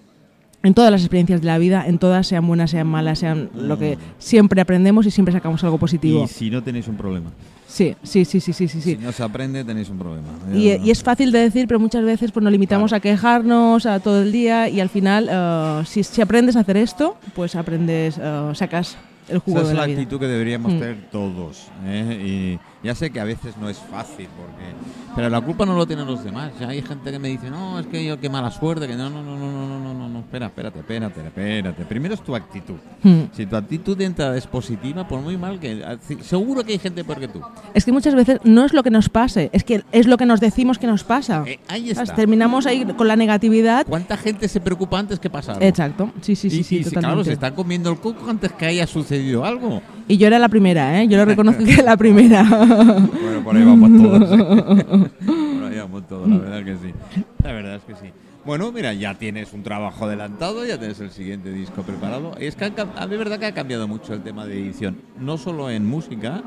en 0.67 0.75
todas 0.75 0.91
las 0.91 1.01
experiencias 1.03 1.41
de 1.41 1.47
la 1.47 1.59
vida, 1.59 1.87
en 1.87 1.99
todas, 1.99 2.27
sean 2.27 2.47
buenas, 2.47 2.71
sean 2.73 2.87
malas, 2.89 3.21
sean 3.21 3.49
lo 3.55 3.79
que 3.79 3.97
siempre 4.19 4.61
aprendemos 4.61 5.07
y 5.07 5.11
siempre 5.11 5.33
sacamos 5.33 5.63
algo 5.65 5.79
positivo. 5.79 6.25
Y 6.25 6.29
si 6.29 6.51
no 6.51 6.63
tenéis 6.63 6.89
un 6.89 6.97
problema. 6.97 7.31
Sí, 7.69 7.95
sí, 8.03 8.25
sí, 8.25 8.41
sí, 8.41 8.53
sí, 8.53 8.69
sí. 8.69 8.81
Si 8.81 8.97
no 8.97 9.13
se 9.13 9.23
aprende, 9.23 9.63
tenéis 9.65 9.89
un 9.91 9.99
problema. 9.99 10.27
Y, 10.55 10.71
y 10.85 10.91
es 10.91 11.03
fácil 11.03 11.31
de 11.33 11.41
decir, 11.41 11.67
pero 11.69 11.79
muchas 11.79 12.05
veces 12.05 12.33
pues 12.33 12.43
nos 12.43 12.51
limitamos 12.53 12.93
a 12.93 13.01
quejarnos 13.01 13.87
a 13.87 14.01
todo 14.01 14.23
el 14.23 14.33
día 14.33 14.69
y 14.69 14.81
al 14.81 14.89
final, 14.89 15.29
eh, 15.31 15.83
si, 15.87 16.03
si 16.03 16.21
aprendes 16.23 16.57
a 16.57 16.61
hacer 16.61 16.77
esto, 16.77 17.17
pues 17.35 17.55
aprendes, 17.57 18.19
eh, 18.21 18.51
sacas 18.55 18.97
el 19.29 19.39
jugo 19.41 19.59
Esa 19.59 19.67
de 19.67 19.73
es 19.73 19.77
la 19.77 19.81
la 19.83 19.87
vida. 19.89 20.01
actitud 20.01 20.21
que 20.21 20.27
deberíamos 20.27 20.73
Mm. 20.73 20.79
tener 20.79 20.97
todos. 21.11 21.67
¿eh? 21.85 22.59
Y 22.61 22.76
ya 22.83 22.95
sé 22.95 23.11
que 23.11 23.21
a 23.21 23.25
veces 23.25 23.57
no 23.57 23.69
es 23.69 23.79
fácil, 23.79 24.29
porque 24.37 24.75
pero 25.17 25.31
la 25.31 25.41
culpa 25.41 25.65
no 25.65 25.75
lo 25.75 25.87
tienen 25.87 26.07
los 26.07 26.23
demás. 26.23 26.53
Ya 26.61 26.69
hay 26.69 26.83
gente 26.83 27.11
que 27.11 27.19
me 27.19 27.29
dice, 27.29 27.49
no, 27.49 27.81
es 27.81 27.87
que 27.87 28.05
yo 28.05 28.21
qué 28.21 28.29
mala 28.29 28.51
suerte, 28.51 28.87
que 28.87 28.95
no, 28.95 29.09
no, 29.09 29.23
no, 29.23 29.35
no, 29.35 29.51
no, 29.51 29.67
no, 29.67 29.79
no, 29.81 29.95
no, 29.95 30.09
no, 30.11 30.19
espera, 30.19 30.47
espérate, 30.47 30.81
espérate, 30.81 31.27
espérate. 31.27 31.85
Primero 31.87 32.13
es 32.13 32.21
tu 32.21 32.37
actitud. 32.37 32.77
Mm. 33.03 33.23
Si 33.33 33.47
tu 33.47 33.57
actitud 33.57 33.97
de 33.97 34.05
entrada 34.05 34.37
es 34.37 34.47
positiva, 34.47 35.09
por 35.09 35.21
muy 35.23 35.39
mal 35.39 35.59
que... 35.59 35.99
Seguro 36.21 36.65
que 36.65 36.73
hay 36.73 36.79
gente 36.79 37.03
peor 37.03 37.19
que 37.19 37.29
tú. 37.29 37.41
Es 37.73 37.87
que 37.87 37.93
muchas 37.93 38.15
veces 38.15 38.41
no 38.45 38.67
es 38.67 38.75
lo 38.75 38.83
que 38.83 38.91
nos 38.91 39.09
pase, 39.09 39.49
es 39.55 39.65
que 39.65 39.85
es 39.91 40.07
lo 40.07 40.19
que 40.19 40.27
nos 40.27 40.39
decimos 40.41 40.79
que 40.79 40.87
nos 40.87 41.03
pasa. 41.03 41.45
Eh, 41.47 41.61
ahí 41.69 41.95
¿Sabes? 41.95 42.11
está. 42.11 42.17
Terminamos 42.17 42.67
ahí 42.67 42.85
con 42.85 43.09
la 43.09 43.17
negatividad. 43.17 43.87
¿Cuánta 43.87 44.19
gente 44.19 44.49
se 44.49 44.61
preocupa 44.61 44.99
antes 44.99 45.19
que 45.19 45.31
pasar? 45.31 45.63
Exacto, 45.63 46.11
sí, 46.21 46.37
sí, 46.37 46.51
sí, 46.51 46.59
y, 46.59 46.63
sí, 46.63 46.85
si, 46.85 46.91
claro, 46.91 47.25
se 47.25 47.33
están 47.33 47.55
comiendo 47.55 47.91
el 47.91 47.99
coco 47.99 48.29
antes 48.29 48.53
que 48.53 48.67
haya 48.67 48.87
sucedido 48.87 49.47
algo. 49.47 49.81
Y 50.09 50.19
yo 50.19 50.27
era 50.27 50.39
la 50.39 50.49
primera, 50.49 51.01
¿eh? 51.01 51.09
Yo 51.09 51.17
lo 51.17 51.25
reconozco 51.25 51.65
que 51.65 51.73
era 51.73 51.83
la 51.83 51.97
primera. 51.97 52.47
Bueno, 52.67 53.45
por 53.45 53.57
ahí 53.57 53.65
vamos 53.65 54.03
todos. 54.03 54.33
¿eh? 54.33 54.85
por 55.25 55.73
ahí 55.73 55.79
vamos 55.79 56.07
todos, 56.09 56.29
la 56.29 56.39
verdad 56.39 56.65
que 56.65 56.75
sí. 56.77 56.95
La 57.43 57.53
verdad 57.53 57.75
es 57.77 57.83
que 57.83 57.95
sí. 57.95 58.13
Bueno, 58.45 58.71
mira, 58.71 58.93
ya 58.95 59.15
tienes 59.15 59.53
un 59.53 59.65
trabajo 59.65 60.05
adelantado, 60.05 60.65
ya 60.65 60.79
tienes 60.79 61.01
el 61.01 61.11
siguiente 61.11 61.51
disco 61.51 61.83
preparado. 61.83 62.33
Es 62.39 62.55
que 62.55 62.65
a 62.65 63.07
mí 63.07 63.13
es 63.13 63.19
verdad 63.19 63.41
que 63.41 63.47
ha 63.47 63.53
cambiado 63.53 63.89
mucho 63.89 64.15
el 64.15 64.23
tema 64.23 64.47
de 64.47 64.61
edición, 64.61 64.99
no 65.19 65.37
solo 65.37 65.69
en 65.69 65.85
música, 65.85 66.43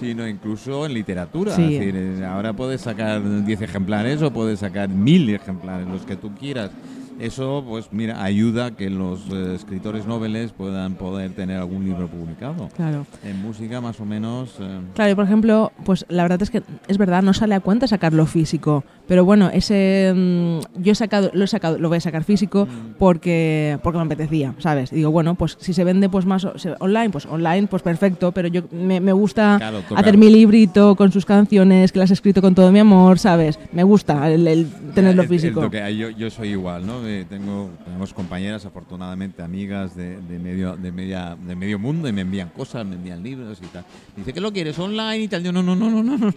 sino 0.00 0.26
incluso 0.26 0.86
en 0.86 0.94
literatura. 0.94 1.54
Sí. 1.54 1.76
Es 1.76 1.92
decir, 1.92 2.24
ahora 2.24 2.54
puedes 2.54 2.80
sacar 2.80 3.44
10 3.44 3.60
ejemplares 3.60 4.22
o 4.22 4.32
puedes 4.32 4.60
sacar 4.60 4.88
1000 4.88 5.28
ejemplares, 5.34 5.86
los 5.88 6.06
que 6.06 6.16
tú 6.16 6.34
quieras. 6.34 6.70
Eso, 7.18 7.64
pues 7.68 7.88
mira, 7.92 8.22
ayuda 8.22 8.66
a 8.66 8.70
que 8.72 8.90
los 8.90 9.20
eh, 9.30 9.54
escritores 9.54 10.06
noveles 10.06 10.52
puedan 10.52 10.94
poder 10.94 11.32
tener 11.32 11.58
algún 11.58 11.84
libro 11.84 12.08
publicado. 12.08 12.68
Claro. 12.74 13.06
En 13.24 13.40
música, 13.40 13.80
más 13.80 14.00
o 14.00 14.04
menos. 14.04 14.56
eh, 14.60 14.80
Claro, 14.94 15.12
y 15.12 15.14
por 15.14 15.24
ejemplo, 15.24 15.72
pues 15.84 16.04
la 16.08 16.22
verdad 16.24 16.42
es 16.42 16.50
que 16.50 16.62
es 16.88 16.98
verdad, 16.98 17.22
no 17.22 17.32
sale 17.34 17.54
a 17.54 17.60
cuenta 17.60 17.86
sacarlo 17.86 18.26
físico. 18.26 18.84
Pero 19.06 19.24
bueno, 19.24 19.50
ese 19.52 20.12
mm, 20.14 20.80
yo 20.82 20.92
he 20.92 20.94
sacado, 20.94 21.30
lo 21.34 21.44
he 21.44 21.48
sacado, 21.48 21.78
lo 21.78 21.88
voy 21.88 21.98
a 21.98 22.00
sacar 22.00 22.24
físico 22.24 22.66
Mm. 22.66 22.94
porque, 22.98 23.78
porque 23.82 23.98
me 23.98 24.04
apetecía, 24.04 24.54
¿sabes? 24.58 24.92
Y 24.92 24.96
digo, 24.96 25.10
bueno, 25.10 25.34
pues 25.34 25.56
si 25.60 25.72
se 25.72 25.84
vende 25.84 26.08
pues 26.08 26.24
más 26.26 26.44
o- 26.44 26.58
se- 26.58 26.74
online, 26.78 27.10
pues 27.10 27.26
online, 27.26 27.66
pues 27.66 27.82
perfecto, 27.82 28.32
pero 28.32 28.48
yo 28.48 28.62
me, 28.70 29.00
me 29.00 29.12
gusta 29.12 29.56
Claro, 29.58 29.82
hacer 29.96 30.16
mi 30.16 30.30
librito 30.30 30.94
con 30.96 31.10
sus 31.12 31.24
canciones, 31.26 31.92
que 31.92 31.98
las 31.98 32.10
he 32.10 32.14
escrito 32.14 32.40
con 32.40 32.54
todo 32.54 32.70
mi 32.72 32.78
amor, 32.78 33.18
¿sabes? 33.18 33.58
Me 33.72 33.82
gusta 33.82 34.30
el, 34.30 34.46
el 34.46 34.66
tenerlo 34.94 35.24
físico. 35.24 35.68
yo, 35.72 36.10
yo 36.10 36.30
soy 36.30 36.50
igual, 36.50 36.86
¿no? 36.86 37.06
Eh, 37.06 37.26
tengo, 37.28 37.70
tenemos 37.84 38.14
compañeras, 38.14 38.64
afortunadamente, 38.64 39.42
amigas 39.42 39.96
de, 39.96 40.20
de 40.20 40.38
medio, 40.38 40.76
de, 40.76 40.92
media, 40.92 41.36
de 41.44 41.56
medio 41.56 41.78
mundo 41.78 42.08
y 42.08 42.12
me 42.12 42.20
envían 42.22 42.50
cosas, 42.50 42.86
me 42.86 42.94
envían 42.94 43.22
libros 43.22 43.58
y 43.62 43.66
tal. 43.66 43.84
Dice 44.16 44.32
que 44.32 44.40
lo 44.40 44.52
quieres 44.52 44.78
online 44.78 45.18
y 45.24 45.28
tal. 45.28 45.42
Yo, 45.42 45.52
no, 45.52 45.62
no, 45.62 45.74
no, 45.74 45.90
no, 45.90 46.02
no, 46.02 46.16
no. 46.16 46.32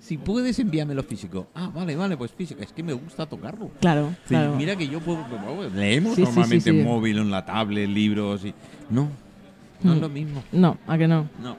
Si 0.00 0.18
puedes, 0.18 0.58
envíamelo 0.58 1.02
físico. 1.02 1.48
Ah, 1.54 1.70
vale, 1.74 1.95
vale, 1.96 2.16
pues 2.16 2.30
físico. 2.32 2.62
Es 2.62 2.72
que 2.72 2.82
me 2.82 2.92
gusta 2.92 3.26
tocarlo. 3.26 3.70
Claro, 3.80 4.10
Sí, 4.24 4.28
claro. 4.28 4.54
Mira 4.56 4.76
que 4.76 4.86
yo 4.88 5.00
puedo, 5.00 5.24
leemos 5.74 6.14
Sí, 6.14 6.22
normalmente 6.22 6.70
en 6.70 6.84
móvil, 6.84 7.18
en 7.18 7.30
la 7.30 7.44
tablet, 7.44 7.88
libros 7.88 8.44
y... 8.44 8.54
No, 8.90 9.08
no 9.82 9.92
es 9.92 9.98
Mm. 9.98 10.02
lo 10.02 10.08
mismo. 10.08 10.42
No, 10.52 10.76
a 10.86 10.96
que 10.98 11.08
no. 11.08 11.28
No. 11.42 11.56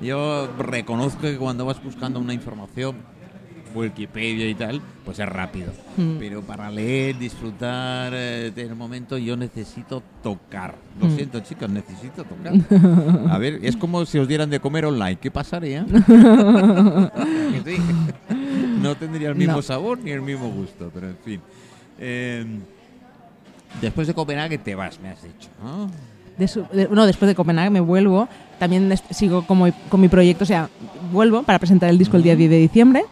Yo 0.00 0.48
reconozco 0.58 1.22
que 1.22 1.36
cuando 1.38 1.64
vas 1.64 1.82
buscando 1.82 2.20
una 2.20 2.34
información 2.34 2.96
Wikipedia 3.74 4.48
y 4.48 4.54
tal, 4.54 4.80
pues 5.04 5.18
es 5.18 5.28
rápido. 5.28 5.70
Mm. 5.98 6.16
Pero 6.18 6.40
para 6.40 6.70
leer, 6.70 7.18
disfrutar 7.18 8.12
eh, 8.14 8.50
del 8.54 8.74
momento, 8.74 9.18
yo 9.18 9.36
necesito 9.36 10.02
tocar. 10.22 10.76
Lo 10.98 11.08
Mm. 11.08 11.16
siento, 11.16 11.40
chicos, 11.40 11.68
necesito 11.68 12.24
tocar. 12.24 12.54
A 13.30 13.36
ver, 13.36 13.58
es 13.62 13.76
como 13.76 14.06
si 14.06 14.18
os 14.18 14.28
dieran 14.28 14.48
de 14.48 14.60
comer 14.60 14.86
online. 14.86 15.16
¿Qué 15.16 15.30
pasaría? 15.30 15.84
Sí. 17.66 17.76
No 18.80 18.94
tendría 18.96 19.28
el 19.30 19.34
mismo 19.34 19.56
No. 19.56 19.62
sabor 19.62 19.98
ni 19.98 20.10
el 20.10 20.22
mismo 20.22 20.48
gusto, 20.50 20.90
pero 20.92 21.08
en 21.08 21.16
fin. 21.24 21.40
Eh, 21.98 22.44
después 23.80 24.06
de 24.06 24.14
Copenhague 24.14 24.58
te 24.58 24.74
vas, 24.74 25.00
me 25.00 25.08
has 25.10 25.22
dicho, 25.22 25.48
¿no? 25.62 25.90
De 26.38 26.48
su- 26.48 26.66
de- 26.72 26.88
no, 26.90 27.06
después 27.06 27.28
de 27.28 27.34
Copenhague 27.34 27.70
me 27.70 27.80
vuelvo. 27.80 28.28
También 28.58 28.92
sigo 29.10 29.46
como, 29.46 29.66
con 29.88 30.00
mi 30.00 30.08
proyecto, 30.08 30.44
o 30.44 30.46
sea, 30.46 30.68
vuelvo 31.12 31.42
para 31.42 31.58
presentar 31.58 31.90
el 31.90 31.98
disco 31.98 32.16
el 32.16 32.22
día 32.22 32.36
10 32.36 32.50
de 32.50 32.58
diciembre. 32.58 33.04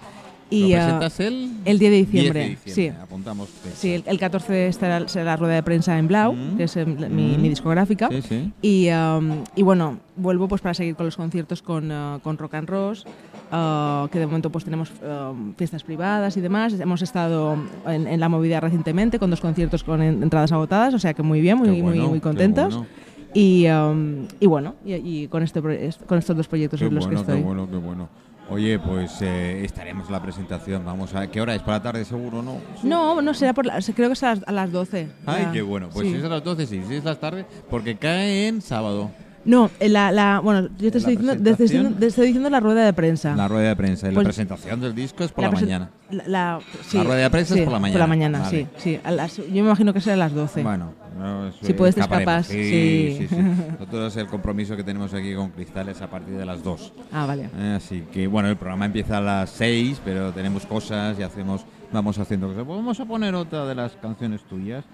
Y, 0.50 0.74
¿Lo 0.74 0.76
ah, 0.76 0.84
presentas 0.84 1.20
el? 1.20 1.50
el 1.64 1.78
10 1.78 1.90
de 1.90 1.96
10 1.96 2.10
diciembre, 2.12 2.40
de 2.40 2.48
diciembre, 2.50 2.74
sí. 2.96 3.02
Apuntamos 3.02 3.48
fecha. 3.48 3.76
Sí, 3.76 3.94
el, 3.94 4.04
el 4.06 4.18
14 4.18 4.68
estará, 4.68 5.08
será 5.08 5.24
la 5.24 5.36
rueda 5.36 5.54
de 5.54 5.62
prensa 5.62 5.98
en 5.98 6.06
Blau, 6.06 6.34
Mm. 6.34 6.56
que 6.58 6.64
es 6.64 6.76
mi, 6.76 6.84
Mm. 6.84 7.40
mi 7.42 7.48
discográfica. 7.48 8.08
Sí, 8.10 8.22
sí. 8.22 8.52
Y, 8.60 8.90
um, 8.90 9.42
y 9.56 9.62
bueno, 9.62 9.98
vuelvo 10.16 10.46
pues 10.46 10.60
para 10.60 10.74
seguir 10.74 10.94
con 10.96 11.06
los 11.06 11.16
conciertos 11.16 11.62
con, 11.62 11.90
uh, 11.90 12.20
con 12.20 12.36
Rock 12.36 12.54
and 12.54 12.68
Ross, 12.68 13.04
uh, 13.52 14.08
que 14.08 14.18
de 14.18 14.26
momento 14.26 14.50
pues 14.50 14.64
tenemos 14.64 14.92
um, 15.02 15.54
fiestas 15.54 15.82
privadas 15.82 16.36
y 16.36 16.40
demás. 16.40 16.72
Hemos 16.78 17.02
estado 17.02 17.56
en, 17.86 18.06
en 18.06 18.20
la 18.20 18.28
movida 18.28 18.60
recientemente 18.60 19.18
con 19.18 19.30
dos 19.30 19.40
conciertos 19.40 19.84
con 19.84 20.02
en- 20.02 20.22
entradas 20.22 20.52
agotadas, 20.52 20.94
o 20.94 20.98
sea 20.98 21.14
que 21.14 21.22
muy 21.22 21.40
bien, 21.40 21.58
muy, 21.58 21.68
Qué 21.76 21.82
bueno, 21.82 22.00
muy, 22.02 22.08
muy 22.10 22.18
qué 22.18 22.22
contentos. 22.22 22.74
bueno. 22.76 22.88
Y, 23.36 23.66
um, 23.68 24.26
y 24.38 24.46
bueno, 24.46 24.76
y, 24.84 24.94
y 24.94 25.28
con, 25.28 25.42
este, 25.42 25.60
con 25.60 26.18
estos 26.18 26.36
dos 26.36 26.46
proyectos 26.46 26.78
Qué 26.80 26.86
en 26.86 26.94
los 26.94 27.04
bueno, 27.06 27.20
que 27.20 27.26
qué 27.26 27.32
estoy. 27.32 27.42
bueno, 27.44 27.68
qué 27.70 27.76
bueno. 27.76 28.08
Oye, 28.50 28.78
pues 28.78 29.22
eh, 29.22 29.64
estaremos 29.64 30.06
en 30.06 30.12
la 30.12 30.20
presentación. 30.22 30.84
Vamos 30.84 31.14
a. 31.14 31.26
¿Qué 31.28 31.40
hora 31.40 31.54
es? 31.54 31.62
¿Por 31.62 31.72
la 31.72 31.82
tarde 31.82 32.04
seguro 32.04 32.42
no? 32.42 32.58
Sí. 32.80 32.86
No, 32.86 33.22
no 33.22 33.32
será 33.32 33.54
por 33.54 33.64
la, 33.64 33.80
creo 33.80 34.08
que 34.10 34.12
es 34.12 34.22
a 34.22 34.34
las, 34.34 34.46
a 34.46 34.52
las 34.52 34.70
12. 34.70 35.08
Ay, 35.24 35.42
Ya, 35.44 35.52
qué 35.52 35.62
bueno. 35.62 35.88
Pues 35.90 36.06
sí. 36.06 36.12
si 36.12 36.18
es 36.18 36.24
a 36.26 36.28
las 36.28 36.44
12, 36.44 36.66
sí. 36.66 36.82
Si 36.86 36.94
es 36.96 37.04
las 37.04 37.18
tarde, 37.18 37.46
porque 37.70 37.96
cae 37.96 38.46
en 38.48 38.60
sábado. 38.60 39.10
No, 39.44 39.70
en 39.78 39.92
la, 39.92 40.10
la, 40.10 40.40
bueno, 40.40 40.68
yo 40.78 40.78
te 40.78 40.86
¿En 40.86 40.92
la 40.92 40.98
estoy, 40.98 41.16
diciendo, 41.16 41.32
te, 41.42 41.50
estoy 41.50 41.64
diciendo, 41.66 41.88
presentación? 41.90 42.00
te 42.00 42.06
estoy 42.06 42.26
diciendo 42.26 42.50
la 42.50 42.60
rueda 42.60 42.84
de 42.84 42.92
prensa. 42.92 43.36
La 43.36 43.46
rueda 43.48 43.68
de 43.68 43.76
prensa. 43.76 44.06
Y 44.06 44.10
la 44.10 44.14
Pues- 44.14 44.24
presentación 44.28 44.80
del 44.80 44.94
disco 44.94 45.22
es 45.24 45.32
por 45.32 45.44
la, 45.44 45.50
mañana. 45.50 45.90
La, 46.26 46.60
sí, 46.88 46.98
rueda 47.02 47.16
de 47.22 47.30
prensa 47.30 47.54
es 47.54 47.60
sí, 47.60 47.64
por 47.64 47.72
la 47.74 47.78
Por 47.80 47.88
la 47.90 48.06
mañana. 48.06 48.38
mañana, 48.38 48.38
Vale. 48.40 48.68
sí. 48.78 48.94
sí 48.94 49.00
a 49.04 49.10
las- 49.10 49.36
yo 49.36 49.44
me 49.50 49.58
imagino 49.60 49.92
que 49.92 50.00
será 50.00 50.14
a 50.14 50.16
las 50.18 50.32
12. 50.34 50.62
Bueno, 50.62 50.92
no, 51.18 51.52
Si 51.62 51.72
puedes 51.74 51.94
te 51.94 52.00
escaparemos. 52.00 52.46
escapas, 52.46 52.46
Sí, 52.46 53.16
sí. 53.18 53.28
sí. 53.28 53.36
Nosotros 53.78 54.16
el 54.16 54.26
compromiso 54.28 54.76
que 54.76 54.84
tenemos 54.84 55.12
aquí 55.12 55.34
con 55.34 55.50
Cristal 55.50 55.88
es 55.90 56.00
a 56.00 56.08
partir 56.08 56.36
de 56.36 56.46
las 56.46 56.62
2. 56.62 56.92
Ah, 57.12 57.26
vale. 57.26 57.50
Eh, 57.58 57.74
así 57.76 58.02
que 58.12 58.26
bueno, 58.26 58.48
el 58.48 58.56
programa 58.56 58.86
empieza 58.86 59.18
a 59.18 59.20
las 59.20 59.50
6, 59.50 60.00
pero 60.04 60.32
tenemos 60.32 60.64
cosas 60.66 61.18
y 61.18 61.22
hacemos, 61.22 61.66
vamos 61.92 62.18
haciendo 62.18 62.48
cosas. 62.48 62.64
Pues 62.64 62.78
vamos 62.78 62.98
a 62.98 63.04
poner 63.04 63.34
otra 63.34 63.66
de 63.66 63.74
las 63.74 63.92
canciones 63.96 64.42
tuyas, 64.44 64.84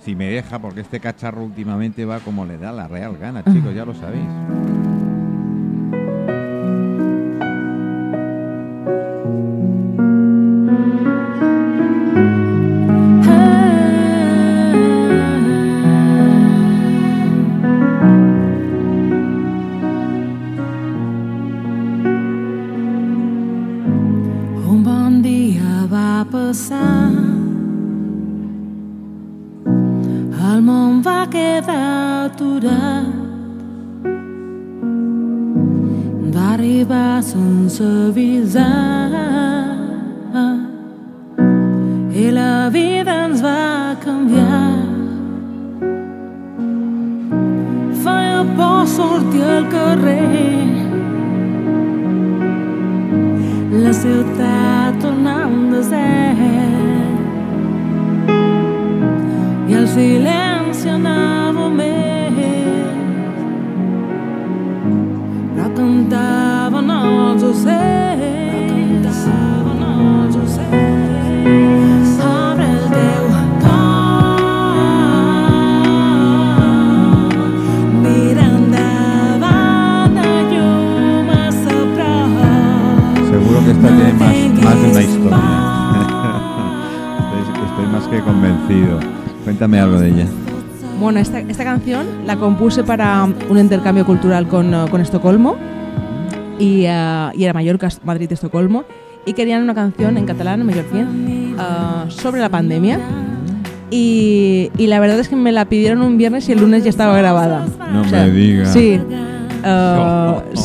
si 0.00 0.14
me 0.14 0.26
deja, 0.26 0.58
porque 0.58 0.80
este 0.80 1.00
cacharro 1.00 1.42
últimamente 1.44 2.04
va 2.04 2.20
como 2.20 2.44
le 2.44 2.58
da 2.58 2.72
la 2.72 2.88
real 2.88 3.16
gana, 3.16 3.42
chicos, 3.44 3.74
ya 3.74 3.84
lo 3.84 3.94
sabéis. 3.94 4.85
Seu 53.92 54.24
tato 54.36 55.12
não 55.12 55.70
deserto 55.70 55.96
E 59.68 59.74
al 59.74 59.86
silêncio 59.86 60.98
não 60.98 61.70
mês 61.70 62.34
Pra 65.54 65.70
cantar 65.70 66.70
nossos 66.82 67.64
erros 67.64 68.05
más, 84.66 84.82
de 84.82 84.90
una 84.90 85.02
historia. 85.02 85.38
estoy, 87.48 87.66
estoy 87.66 87.86
más 87.86 88.08
que 88.08 88.20
convencido. 88.20 89.00
Cuéntame 89.44 89.78
algo 89.78 89.98
de 89.98 90.08
ella. 90.08 90.26
Bueno, 91.00 91.20
esta, 91.20 91.40
esta 91.40 91.64
canción 91.64 92.06
la 92.26 92.36
compuse 92.36 92.82
para 92.82 93.28
un 93.48 93.58
intercambio 93.58 94.06
cultural 94.06 94.48
con, 94.48 94.72
eh, 94.72 94.84
con 94.90 95.00
Estocolmo 95.00 95.56
y, 96.58 96.84
eh, 96.86 97.30
y 97.34 97.44
era 97.44 97.52
Mallorca, 97.52 97.88
Madrid, 98.04 98.32
Estocolmo 98.32 98.84
y 99.26 99.34
querían 99.34 99.62
una 99.62 99.74
canción 99.74 100.16
en 100.16 100.24
catalán, 100.24 100.60
en 100.60 100.66
mallorquín, 100.66 101.56
eh, 101.58 102.04
sobre 102.08 102.40
la 102.40 102.48
pandemia. 102.48 103.00
Y, 103.90 104.70
y 104.78 104.86
la 104.86 104.98
verdad 104.98 105.20
es 105.20 105.28
que 105.28 105.36
me 105.36 105.52
la 105.52 105.66
pidieron 105.66 106.02
un 106.02 106.16
viernes 106.16 106.48
y 106.48 106.52
el 106.52 106.60
lunes 106.60 106.82
ya 106.82 106.90
estaba 106.90 107.16
grabada. 107.18 107.66
No 107.92 108.04
me 108.04 108.30
digas. 108.30 108.72
Sí. 108.72 109.00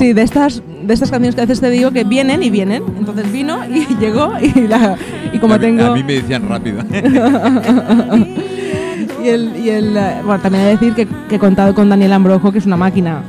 Sí, 0.02 0.14
de 0.14 0.22
estas, 0.24 0.64
de 0.84 0.94
estas 0.94 1.12
canciones 1.12 1.36
que 1.36 1.42
a 1.42 1.46
veces 1.46 1.62
te 1.62 1.70
digo 1.70 1.92
que 1.92 2.04
vienen 2.04 2.42
y 2.42 2.50
vienen. 2.50 2.84
Entonces 2.98 3.32
vino 3.32 3.60
y 3.70 3.86
llegó 4.00 4.34
y, 4.42 4.68
la, 4.68 4.96
y 5.32 5.38
como 5.38 5.54
a, 5.54 5.58
mí- 5.58 5.66
tengo... 5.66 5.84
a 5.86 5.96
mí 5.96 6.04
me 6.04 6.14
decían 6.14 6.48
rápido. 6.50 6.82
Y, 9.24 9.28
el, 9.30 9.56
y 9.56 9.70
el, 9.70 9.94
bueno, 10.26 10.42
también 10.42 10.64
he 10.64 10.68
de 10.68 10.72
decir 10.72 10.94
que, 10.96 11.08
que 11.30 11.36
he 11.36 11.40
contado 11.40 11.76
con 11.76 11.90
Daniel 11.90 12.12
Ambrojo, 12.14 12.52
que 12.52 12.58
es 12.58 12.66
una 12.66 12.76
máquina 12.78 13.22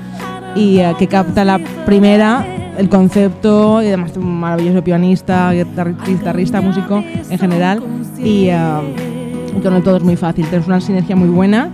y 0.54 0.78
eh, 0.78 0.94
que 0.98 1.06
capta 1.06 1.44
la 1.44 1.58
primera, 1.84 2.46
el 2.78 2.88
concepto, 2.88 3.82
y 3.82 3.88
además 3.88 4.12
es 4.12 4.16
un 4.16 4.40
maravilloso 4.40 4.82
pianista, 4.82 5.52
guitar- 5.52 5.94
guitarrista, 6.06 6.62
músico 6.62 7.04
en 7.28 7.38
general. 7.38 7.82
Y, 8.18 8.48
y 8.48 9.60
con 9.62 9.74
él 9.74 9.82
todo 9.82 9.98
es 9.98 10.02
muy 10.02 10.16
fácil. 10.16 10.46
Tenemos 10.46 10.66
una 10.68 10.80
sinergia 10.80 11.14
muy 11.14 11.28
buena 11.28 11.68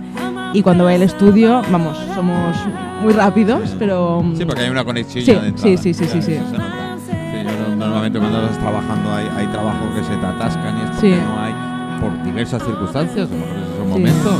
y 0.53 0.61
cuando 0.61 0.85
va 0.85 0.91
al 0.91 1.01
estudio, 1.03 1.61
vamos, 1.71 1.97
somos 2.15 2.55
muy 3.01 3.13
rápidos, 3.13 3.75
pero... 3.79 4.23
Sí, 4.35 4.45
porque 4.45 4.61
hay 4.63 4.69
una 4.69 4.83
conexión 4.83 5.23
Sí, 5.25 5.31
de 5.33 5.53
sí, 5.55 5.77
sí, 5.77 5.93
sí, 5.93 6.05
sí, 6.07 6.21
sí. 6.21 6.33
yo 6.35 7.75
normalmente 7.75 8.19
cuando 8.19 8.41
estás 8.43 8.59
trabajando 8.59 9.13
hay, 9.13 9.27
hay 9.37 9.47
trabajos 9.47 9.87
que 9.95 10.03
se 10.03 10.15
te 10.17 10.25
atascan 10.25 10.77
y 10.77 10.81
es 10.81 10.89
porque 10.91 11.15
Sí. 11.15 11.21
no 11.23 11.39
hay 11.41 11.53
por 12.01 12.23
diversas 12.23 12.63
circunstancias, 12.63 13.27
a 13.29 13.33
lo 13.33 13.39
mejor 13.39 13.57
es 13.57 13.81
un 13.83 13.89
momento. 13.89 14.31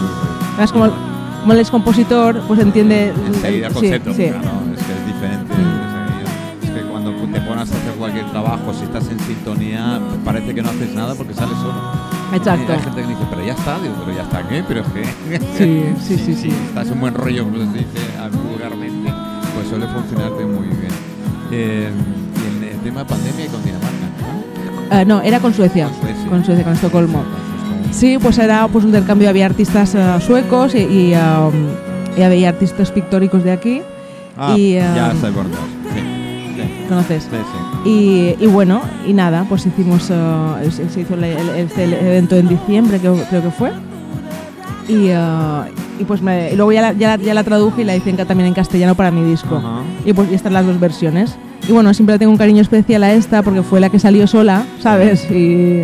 Además, 0.54 0.72
como, 0.72 0.90
como 1.42 1.54
él 1.54 1.60
es 1.60 1.70
compositor, 1.72 2.42
pues 2.48 2.60
entiende... 2.60 3.14
Enseguida 3.28 3.68
el 3.68 3.74
concepto, 3.74 4.14
sí. 4.14 4.28
claro, 4.30 4.50
es 4.76 4.84
que 4.84 4.92
es 4.94 5.06
diferente. 5.06 5.54
Mm. 5.54 6.64
Es 6.66 6.70
que 6.72 6.82
cuando 6.90 7.12
te 7.12 7.42
pones 7.42 7.72
a 7.72 7.76
hacer 7.76 7.94
cualquier 7.98 8.26
trabajo, 8.32 8.74
si 8.74 8.84
estás 8.84 9.10
en 9.10 9.20
sintonía, 9.20 10.00
parece 10.24 10.54
que 10.56 10.62
no 10.62 10.70
haces 10.70 10.94
nada 10.94 11.16
porque 11.16 11.34
sales 11.34 11.58
solo. 11.58 12.19
Exacto. 12.34 12.74
Hay 12.74 12.80
gente 12.80 13.02
que 13.02 13.08
dice, 13.08 13.22
pero 13.30 13.44
ya 13.46 13.54
está, 13.54 13.80
digo, 13.80 13.96
pero 14.06 14.16
ya 14.16 14.24
está, 14.24 14.48
¿qué? 14.48 14.64
Pero 14.68 14.82
es 14.82 14.88
que. 14.88 15.40
Sí, 15.58 15.84
sí, 16.02 16.18
sí, 16.18 16.36
sí. 16.36 16.50
Estás 16.68 16.90
en 16.90 17.00
buen 17.00 17.14
rollo, 17.14 17.46
como 17.46 17.58
se 17.58 17.80
dice 17.80 18.00
vulgarmente, 18.50 19.12
pues 19.56 19.68
suele 19.68 19.88
funcionarte 19.88 20.46
muy 20.46 20.68
bien. 20.68 20.92
Eh, 21.52 21.90
y 22.36 22.58
en 22.58 22.72
el 22.72 22.80
tema 22.80 23.00
de 23.02 23.06
pandemia 23.06 23.46
y 23.46 23.48
con 23.50 23.64
Dinamarca, 23.64 23.96
¿no? 24.92 24.98
Eh, 25.00 25.06
no, 25.06 25.22
era 25.22 25.40
con 25.40 25.54
Suecia. 25.54 25.88
Con 25.88 26.00
Suecia. 26.02 26.30
Con 26.30 26.46
Suecia, 26.46 26.64
con 26.64 26.74
Estocolmo. 26.74 27.24
Sí, 27.92 28.18
pues 28.22 28.38
era 28.38 28.68
pues 28.68 28.84
un 28.86 28.92
intercambio, 28.92 29.30
había 29.30 29.48
artistas 29.48 29.96
eh, 29.96 30.20
suecos 30.22 30.76
y, 30.76 30.80
y, 30.80 31.14
um, 31.16 31.70
y 32.18 32.22
había 32.22 32.50
artistas 32.50 32.92
pictóricos 32.92 33.44
de 33.44 33.52
aquí, 33.52 33.82
Ah, 34.42 34.56
Y, 34.58 34.76
ya 34.76 35.12
eh, 35.12 35.16
sé 35.20 35.32
por. 35.34 35.46
Sí, 35.46 35.52
sí, 35.52 35.69
¿conoces? 36.90 37.24
sí, 37.24 37.30
sí. 37.84 37.90
Y, 37.90 38.36
y 38.44 38.48
bueno, 38.48 38.82
y 39.08 39.14
nada, 39.14 39.46
pues 39.48 39.66
hicimos, 39.66 40.10
eh, 40.12 40.70
se 40.90 41.02
hizo 41.02 41.14
el, 41.14 41.24
el- 41.24 41.50
este 41.56 41.84
evento 41.86 42.36
en 42.36 42.48
diciembre, 42.50 43.00
creo, 43.00 43.16
creo 43.30 43.42
que 43.44 43.52
fue. 43.52 43.72
Y, 44.88 45.08
eh, 45.10 45.62
y 46.00 46.04
pues 46.06 46.22
me, 46.22 46.52
y 46.52 46.56
luego 46.56 46.72
ya 46.72 46.82
la, 46.82 46.94
ya, 46.94 47.16
la- 47.18 47.24
ya 47.24 47.34
la 47.34 47.44
traduje 47.44 47.84
y 47.84 47.86
la 47.86 47.96
hice 47.96 48.10
en 48.10 48.18
también 48.18 48.48
en 48.48 48.54
castellano 48.54 48.96
para 48.96 49.12
mi 49.12 49.24
disco. 49.24 49.62
Y 50.06 50.14
pues 50.14 50.32
y 50.32 50.36
están 50.36 50.54
las 50.54 50.66
dos 50.66 50.80
versiones. 50.80 51.36
y 51.68 51.72
bueno, 51.72 51.94
siempre 51.94 52.18
tengo 52.18 52.32
un 52.32 52.38
cariño 52.38 52.62
especial 52.62 53.04
a 53.04 53.14
esta 53.14 53.44
porque 53.44 53.62
fue 53.62 53.80
la 53.80 53.90
que 53.90 54.00
salió 54.00 54.26
sola, 54.28 54.64
¿sabes? 54.82 55.30
Y, 55.30 55.84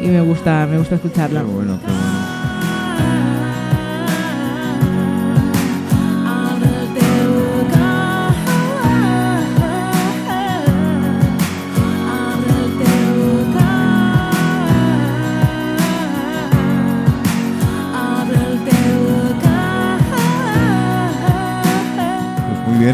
y 0.00 0.06
me 0.08 0.20
gusta, 0.22 0.66
me 0.70 0.78
gusta 0.78 0.94
escucharla. 0.96 1.40
Qué 1.40 1.46
bueno, 1.46 1.78
qué 1.80 1.86
bueno. 1.86 2.05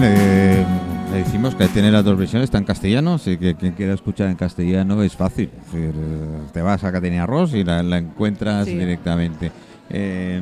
Bien, 0.01 0.03
eh, 0.05 0.65
le 1.13 1.19
decimos 1.19 1.55
que 1.55 1.67
tiene 1.69 1.91
las 1.91 2.05
dos 2.05 2.17
versiones, 2.19 2.45
está 2.45 2.59
en 2.59 2.65
castellano, 2.65 3.15
así 3.15 3.37
que 3.37 3.55
quien 3.55 3.73
quiera 3.73 3.93
escuchar 3.95 4.29
en 4.29 4.37
castellano 4.37 5.03
es 5.03 5.15
fácil. 5.15 5.51
Es 5.67 5.73
decir, 5.73 5.91
eh, 5.95 6.39
te 6.53 6.63
vas 6.63 6.83
a 6.85 6.93
Caterina 6.93 7.27
Ross 7.27 7.53
y 7.55 7.63
la, 7.65 7.83
la 7.83 7.99
encuentras 7.99 8.67
Sí. 8.67 8.77
directamente. 8.77 9.51
Eh, 9.91 10.41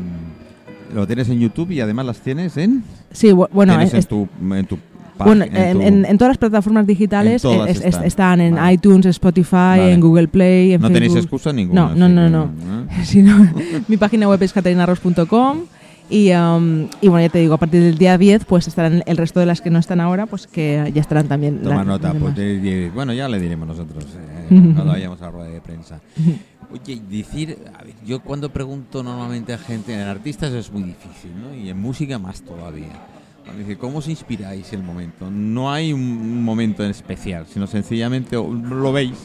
lo 0.94 1.06
tienes 1.06 1.28
en 1.28 1.40
YouTube 1.40 1.70
y 1.72 1.80
además 1.80 2.06
las 2.06 2.20
tienes 2.20 2.56
en, 2.56 2.84
Sí, 3.12 3.28
bu- 3.28 3.48
bueno, 3.52 3.78
es- 3.80 3.94
en 3.94 4.04
tu, 4.04 4.28
en 4.52 4.66
tu 4.66 4.78
Bueno, 5.18 5.44
página, 5.44 5.68
en, 5.70 5.76
tu- 5.78 5.82
en- 5.82 6.04
en 6.04 6.18
todas 6.18 6.30
las 6.30 6.38
plataformas 6.38 6.86
digitales 6.86 7.44
En 7.44 7.50
eh, 7.50 7.64
es- 7.68 7.78
es- 7.78 7.84
están. 7.86 8.04
están. 8.04 8.40
en 8.40 8.54
Vale. 8.54 8.74
iTunes, 8.74 9.06
Spotify, 9.06 9.50
Vale. 9.56 9.92
en 9.92 10.00
Google 10.00 10.28
Play, 10.28 10.72
en 10.74 10.80
no 10.80 10.90
tenéis 10.90 11.14
excusa 11.16 11.52
ninguna. 11.52 11.92
No, 11.94 12.08
no, 12.08 12.08
no, 12.08 12.28
no. 12.30 12.44
¿eh? 12.44 12.86
Si 13.04 13.22
no, 13.22 13.46
mi 13.88 13.96
página 13.96 14.28
web 14.28 14.40
es 14.42 14.52
caterinaros.com 14.52 15.58
y, 16.10 16.32
um, 16.32 16.88
y 17.00 17.08
bueno, 17.08 17.26
ya 17.26 17.28
te 17.30 17.38
digo, 17.38 17.54
a 17.54 17.58
partir 17.58 17.80
del 17.82 17.96
día 17.96 18.18
10 18.18 18.44
pues 18.44 18.68
estarán 18.68 19.02
el 19.06 19.16
resto 19.16 19.40
de 19.40 19.46
las 19.46 19.60
que 19.60 19.70
no 19.70 19.78
están 19.78 20.00
ahora, 20.00 20.26
pues 20.26 20.46
que 20.46 20.90
ya 20.92 21.00
estarán 21.00 21.28
también. 21.28 21.62
Toma 21.62 21.76
la- 21.76 21.84
nota, 21.84 22.12
pues 22.12 22.34
de- 22.34 22.90
bueno, 22.94 23.12
ya 23.12 23.28
le 23.28 23.38
diremos 23.38 23.68
nosotros 23.68 24.04
eh, 24.16 24.46
cuando 24.48 24.86
vayamos 24.86 25.22
a 25.22 25.26
la 25.26 25.30
rueda 25.30 25.50
de 25.50 25.60
prensa. 25.60 26.00
Oye, 26.72 27.00
decir, 27.08 27.58
a 27.78 27.82
ver, 27.82 27.94
yo 28.06 28.20
cuando 28.20 28.50
pregunto 28.50 29.02
normalmente 29.02 29.52
a 29.52 29.58
gente, 29.58 29.92
en 29.92 30.00
artistas 30.06 30.52
es 30.52 30.70
muy 30.70 30.82
difícil, 30.84 31.32
¿no? 31.40 31.52
Y 31.54 31.68
en 31.68 31.80
música 31.80 32.18
más 32.18 32.42
todavía. 32.42 32.92
Dice, 33.58 33.76
¿cómo 33.76 33.98
os 33.98 34.08
inspiráis 34.08 34.72
el 34.72 34.82
momento? 34.82 35.28
No 35.30 35.72
hay 35.72 35.92
un, 35.92 36.44
momento 36.44 36.84
en 36.84 36.90
especial, 36.90 37.46
sino 37.48 37.66
sencillamente 37.66 38.36
lo 38.36 38.92
veis, 38.92 39.16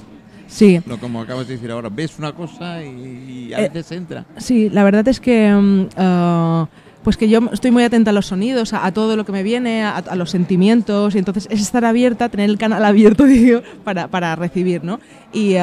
Sí, 0.47 0.79
lo 0.85 0.97
como 0.99 1.21
acabas 1.21 1.47
de 1.47 1.55
decir 1.55 1.71
ahora, 1.71 1.89
ves 1.89 2.17
una 2.19 2.31
cosa 2.33 2.83
y, 2.83 3.47
y 3.49 3.53
a 3.53 3.59
Eh, 3.59 3.69
veces 3.73 3.91
entra. 3.91 4.25
Sí, 4.37 4.69
la 4.69 4.83
verdad 4.83 5.07
es 5.07 5.19
que 5.19 5.51
ah, 5.97 6.67
pues 7.03 7.17
que 7.17 7.29
yo 7.29 7.39
estoy 7.53 7.69
muy 7.69 7.83
atenta 7.83 8.09
a 8.09 8.13
los 8.13 8.25
sonidos, 8.25 8.73
a, 8.73 8.83
a 8.83 8.91
todo 8.91 9.15
lo 9.15 9.25
que 9.25 9.31
me 9.31 9.43
viene, 9.43 9.83
a, 9.83 9.97
a 9.97 10.15
los 10.15 10.31
sentimientos, 10.31 11.13
y 11.13 11.19
entonces 11.19 11.47
es 11.51 11.61
estar 11.61 11.85
abierta, 11.85 12.29
tener 12.29 12.49
el 12.49 12.57
canal 12.57 12.83
abierto, 12.83 13.25
digo, 13.27 13.61
para, 13.83 14.07
para 14.07 14.35
recibir, 14.35 14.83
¿no? 14.83 14.99
Y, 15.31 15.55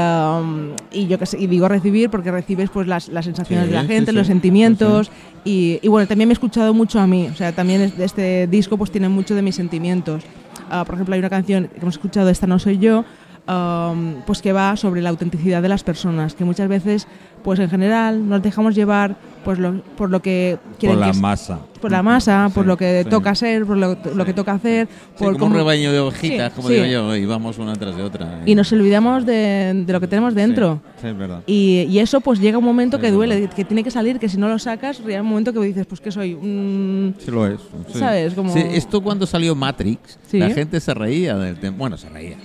y 0.92 1.06
yo 1.08 1.18
que 1.18 1.26
sé, 1.26 1.38
y 1.40 1.46
digo 1.48 1.66
recibir 1.68 2.10
porque 2.10 2.30
recibes 2.30 2.70
pues 2.70 2.86
las, 2.86 3.08
las 3.08 3.24
sensaciones 3.24 3.66
Sí, 3.66 3.70
de 3.72 3.76
la 3.76 3.84
gente, 3.84 4.12
sí, 4.12 4.16
los 4.16 4.26
sí, 4.26 4.32
sentimientos, 4.32 5.10
y, 5.44 5.80
y 5.82 5.88
bueno, 5.88 6.06
también 6.06 6.28
me 6.28 6.32
he 6.32 6.34
escuchado 6.34 6.74
mucho 6.74 7.00
a 7.00 7.06
mí, 7.08 7.28
o 7.32 7.34
sea, 7.34 7.50
también 7.52 7.80
es- 7.82 7.98
este 7.98 8.46
disco 8.46 8.76
pues 8.78 8.90
tiene 8.92 9.08
mucho 9.08 9.34
de 9.34 9.42
mis 9.42 9.56
sentimientos. 9.56 10.22
Ah, 10.70 10.84
por 10.84 10.94
ejemplo, 10.94 11.14
hay 11.14 11.18
una 11.18 11.28
canción 11.30 11.68
que 11.68 11.80
hemos 11.80 11.94
escuchado, 11.96 12.28
Esta 12.30 12.46
no 12.46 12.58
soy 12.58 12.78
yo, 12.78 13.04
um, 13.48 14.14
pues 14.26 14.40
que 14.42 14.52
va 14.52 14.76
sobre 14.76 15.02
la 15.02 15.10
autenticidad 15.10 15.62
de 15.62 15.68
las 15.68 15.82
personas, 15.82 16.34
que 16.34 16.44
muchas 16.44 16.68
veces, 16.68 17.06
pues 17.42 17.58
en 17.60 17.68
general, 17.70 18.28
nos 18.28 18.42
dejamos 18.42 18.74
llevar 18.74 19.16
pues 19.44 19.58
lo- 19.58 19.82
por 19.96 20.08
lo 20.10 20.22
que 20.22 20.58
Por 20.62 20.76
quieren 20.78 21.00
la 21.00 21.10
que 21.10 21.18
masa. 21.18 21.58
por 21.80 21.90
la 21.90 22.00
masa, 22.04 22.48
por 22.54 22.64
lo 22.64 22.76
que 22.76 23.02
sí. 23.02 23.10
toca 23.10 23.34
ser, 23.34 23.66
por 23.66 23.76
lo, 23.76 23.98
lo 24.14 24.24
que 24.24 24.32
toca 24.32 24.52
hacer, 24.52 24.86
por 25.18 25.32
como 25.36 25.46
un 25.46 25.54
rebaño 25.54 25.90
de 25.90 25.98
ovejitas, 25.98 26.52
Sí, 26.52 26.56
como 26.56 26.68
digo 26.68 26.84
yo, 26.86 27.16
y 27.16 27.26
vamos 27.26 27.58
una 27.58 27.72
tras 27.74 27.96
de 27.96 28.04
otra. 28.04 28.42
y 28.46 28.54
nos 28.54 28.72
olvidamos 28.72 29.26
de, 29.26 29.82
de 29.84 29.92
lo 29.92 29.98
que 30.00 30.06
tenemos 30.06 30.32
dentro. 30.36 30.80
Es 31.02 31.18
verdad. 31.18 31.42
Y, 31.48 31.86
y 31.90 31.98
eso 31.98 32.20
pues 32.20 32.38
llega 32.38 32.56
un 32.58 32.64
momento 32.64 33.00
que 33.00 33.10
duele, 33.10 33.40
verdad. 33.40 33.56
que 33.56 33.64
tiene 33.64 33.82
que 33.82 33.90
salir, 33.90 34.20
que 34.20 34.28
si 34.28 34.36
no 34.38 34.48
lo 34.48 34.60
sacas, 34.60 35.00
llega 35.04 35.20
un 35.22 35.28
momento 35.28 35.52
que 35.52 35.58
dices, 35.58 35.86
pues 35.86 36.00
que 36.00 36.12
soy 36.12 36.34
un... 36.34 37.16
Sí 37.18 37.32
lo 37.32 37.44
es. 37.48 37.58
¿Sabes? 37.92 38.34
Como- 38.34 38.54
esto 38.56 39.00
cuando 39.02 39.26
salió 39.26 39.56
Matrix, 39.56 40.20
la 40.30 40.50
gente 40.50 40.78
se 40.78 40.94
reía 40.94 41.36
del 41.36 41.58
tema. 41.58 41.76
Bueno, 41.76 41.96
se 41.96 42.08
reía. 42.08 42.36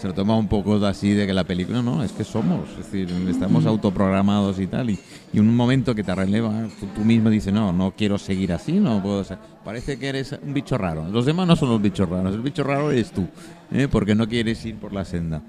Se 0.00 0.08
lo 0.08 0.14
tomaba 0.14 0.38
un 0.38 0.48
poco 0.48 0.76
así 0.86 1.12
de 1.12 1.26
que 1.26 1.34
la 1.34 1.44
película, 1.44 1.82
no, 1.82 2.02
es 2.02 2.12
que 2.12 2.24
somos, 2.24 2.70
es 2.70 2.90
decir, 2.90 3.08
estamos 3.28 3.66
autoprogramados 3.66 4.58
y 4.58 4.66
tal. 4.66 4.88
Y, 4.88 4.98
y 5.32 5.38
un 5.38 5.54
momento 5.54 5.94
que 5.94 6.02
te 6.02 6.14
releva, 6.14 6.50
tú, 6.80 6.86
tú 6.94 7.00
mismo 7.02 7.28
dices, 7.28 7.52
no, 7.52 7.70
no 7.72 7.92
quiero 7.94 8.16
seguir 8.16 8.52
así, 8.54 8.72
no 8.72 9.02
puedo 9.02 9.22
ser. 9.24 9.36
Parece 9.62 9.98
que 9.98 10.08
eres 10.08 10.34
un 10.42 10.54
bicho 10.54 10.78
raro. 10.78 11.06
Los 11.10 11.26
demás 11.26 11.46
no 11.46 11.54
son 11.54 11.68
los 11.68 11.82
bichos 11.82 12.08
raros, 12.08 12.34
el 12.34 12.40
bicho 12.40 12.64
raro 12.64 12.90
eres 12.90 13.10
tú, 13.10 13.26
¿eh? 13.72 13.88
porque 13.90 14.14
no 14.14 14.26
quieres 14.26 14.64
ir 14.64 14.76
por 14.76 14.94
la 14.94 15.04
senda. 15.04 15.42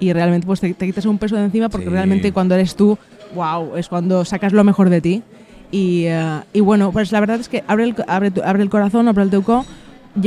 Y 0.00 0.12
realmente 0.12 0.46
pues 0.46 0.58
te, 0.60 0.74
te 0.74 0.86
quitas 0.86 1.04
un 1.06 1.18
peso 1.18 1.36
de 1.36 1.44
encima 1.44 1.68
porque 1.68 1.86
Sí. 1.86 1.92
realmente 1.92 2.32
cuando 2.32 2.56
eres 2.56 2.74
tú, 2.74 2.98
wow, 3.36 3.76
es 3.76 3.88
cuando 3.88 4.24
sacas 4.24 4.52
lo 4.52 4.64
mejor 4.64 4.90
de 4.90 5.00
ti. 5.00 5.22
Y, 5.70 6.04
eh, 6.06 6.40
y 6.52 6.60
bueno, 6.60 6.90
pues 6.90 7.12
la 7.12 7.20
verdad 7.20 7.38
es 7.38 7.48
que 7.48 7.62
abre 7.68 7.84
el, 7.84 7.94
abre, 8.08 8.30
tu- 8.32 8.42
abre 8.42 8.62
el 8.64 8.70
corazón, 8.70 9.06
abre 9.06 9.22
el 9.22 9.30
teuco. 9.30 9.64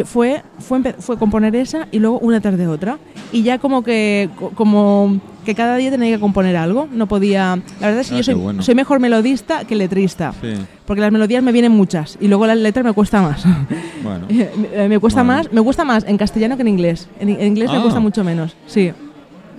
Fue, 0.05 0.41
fue, 0.59 0.93
fue 0.99 1.17
componer 1.17 1.53
esa 1.55 1.87
y 1.91 1.99
luego 1.99 2.19
una 2.19 2.39
tras 2.39 2.57
de 2.57 2.67
otra. 2.67 2.97
Y 3.33 3.43
ya 3.43 3.57
como 3.59 3.83
que, 3.83 4.29
co- 4.39 4.51
como 4.51 5.19
que 5.43 5.53
cada 5.53 5.75
día 5.75 5.91
tenía 5.91 6.15
que 6.15 6.19
componer 6.19 6.55
algo. 6.55 6.87
No 6.93 7.07
podía. 7.07 7.59
La 7.81 7.87
verdad 7.87 8.01
es 8.01 8.07
que 8.09 8.15
Ah, 8.15 8.17
yo 8.19 8.23
soy, 8.23 8.33
bueno. 8.35 8.61
soy 8.63 8.75
mejor 8.75 8.99
melodista 9.01 9.65
que 9.65 9.75
letrista. 9.75 10.33
Sí, 10.41 10.53
Porque 10.85 11.01
las 11.01 11.11
melodías 11.11 11.43
me 11.43 11.51
vienen 11.51 11.73
muchas 11.73 12.17
y 12.21 12.27
luego 12.27 12.47
las 12.47 12.57
letras 12.57 12.85
me 12.85 12.93
cuesta 12.93 13.21
más. 13.21 13.43
bueno. 14.03 14.27
me, 14.29 14.87
me 14.89 14.99
cuesta 14.99 15.23
Bueno. 15.23 15.37
más, 15.39 15.51
me 15.51 15.59
gusta 15.59 15.83
más 15.83 16.05
en 16.07 16.17
castellano 16.17 16.55
que 16.55 16.61
en 16.61 16.67
inglés. 16.69 17.09
En, 17.19 17.27
en 17.29 17.47
inglés 17.47 17.69
me 17.69 17.77
Ah. 17.77 17.81
cuesta 17.81 17.99
mucho 17.99 18.23
menos. 18.23 18.55
Sí. 18.67 18.91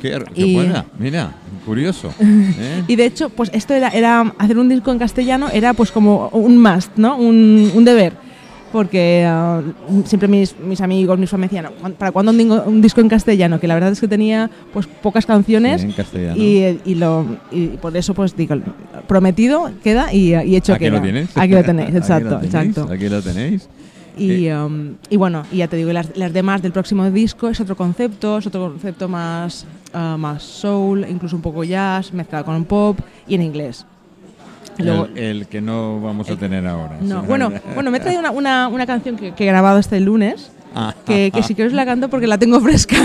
Qué, 0.01 0.19
qué 0.35 0.47
Y- 0.47 0.55
buena, 0.55 0.87
mira, 0.99 1.31
curioso. 1.67 2.11
¿eh? 2.21 2.85
Y 2.89 2.97
de 2.97 3.05
hecho, 3.05 3.29
pues 3.29 3.51
esto 3.53 3.75
era, 3.75 3.89
era 3.91 4.33
hacer 4.39 4.59
un 4.59 4.69
disco 4.69 4.91
en 4.93 4.99
castellano 4.99 5.49
era 5.53 5.75
pues 5.75 5.93
como 5.93 6.29
un 6.33 6.57
must, 6.61 6.91
¿no? 6.97 7.17
Un, 7.19 7.71
un 7.75 7.85
deber. 7.85 8.15
Porque 8.73 9.25
ah, 9.29 9.61
siempre 10.05 10.29
mis, 10.29 10.59
mis 10.59 10.81
amigos, 10.81 11.19
mis 11.19 11.29
familia 11.29 11.61
me 11.63 11.63
decían, 11.69 11.75
"¿Cuán- 11.81 11.93
¿para 11.93 12.11
cuándo 12.13 12.33
un, 12.33 12.81
disco 12.81 13.01
en 13.03 13.09
castellano? 13.09 13.61
Que 13.61 13.69
la 13.69 13.75
verdad 13.75 13.93
es 13.93 14.01
que 14.01 14.09
tenía 14.09 14.51
pues 14.73 14.87
pocas 14.87 15.27
canciones 15.27 15.83
Sí, 15.83 15.89
en 15.89 15.93
castellano. 15.93 16.37
y, 16.37 16.81
y 16.85 16.95
lo, 16.95 17.27
y 17.51 17.67
por 17.77 17.95
eso 17.97 18.15
pues 18.15 18.35
digo, 18.37 18.57
prometido 19.07 19.71
queda 19.85 20.13
y, 20.13 20.35
y 20.35 20.57
hecho 20.57 20.73
Aquí 20.75 20.87
queda. 20.87 20.97
lo 20.97 21.03
tienes. 21.03 21.37
Aquí 21.37 21.53
lo 21.53 21.63
tenéis, 21.63 21.89
Aquí 21.89 21.95
lo 21.95 21.99
exacto, 21.99 22.29
tenéis, 22.39 22.55
exacto. 22.55 22.93
Aquí 22.93 23.09
lo 23.09 23.23
tenéis. 23.23 23.69
Y, 24.17 24.49
um, 24.51 24.95
y 25.09 25.17
bueno, 25.17 25.43
y 25.51 25.57
ya 25.59 25.69
te 25.69 25.77
digo, 25.77 25.91
las, 25.93 26.15
las 26.17 26.33
demás 26.35 26.61
del 26.61 26.73
próximo 26.73 27.11
disco 27.11 27.49
es 27.49 27.61
otro 27.61 27.77
concepto, 27.77 28.39
es 28.39 28.47
otro 28.47 28.69
concepto 28.71 29.09
más, 29.09 29.65
ah, 29.95 30.17
más 30.19 30.43
soul, 30.43 31.07
incluso 31.09 31.35
un 31.35 31.41
poco 31.41 31.65
jazz, 31.65 32.13
mezclado 32.13 32.45
con 32.45 32.55
pop 32.67 32.99
y 33.27 33.35
en 33.37 33.43
inglés. 33.43 33.87
Luego- 34.79 35.07
el, 35.15 35.19
el 35.19 35.47
que 35.47 35.61
no 35.61 36.01
vamos 36.01 36.29
a 36.31 36.37
tener 36.37 36.67
ahora. 36.67 36.99
no, 37.01 37.21
sí. 37.21 37.27
bueno, 37.27 37.53
bueno, 37.75 37.91
me 37.91 37.99
he 37.99 38.01
traído 38.01 38.21
una, 38.21 38.31
una, 38.31 38.69
una 38.69 38.87
canción 38.87 39.17
que, 39.17 39.33
que 39.33 39.45
he 39.45 39.47
grabado 39.47 39.79
este 39.79 40.01
lunes, 40.01 40.51
Ah, 40.75 40.95
que, 41.05 41.31
que 41.35 41.43
si 41.43 41.55
quieres 41.55 41.75
la 41.75 41.85
canto 41.85 42.09
porque 42.09 42.27
la 42.27 42.39
tengo 42.39 42.59
fresca. 42.61 42.97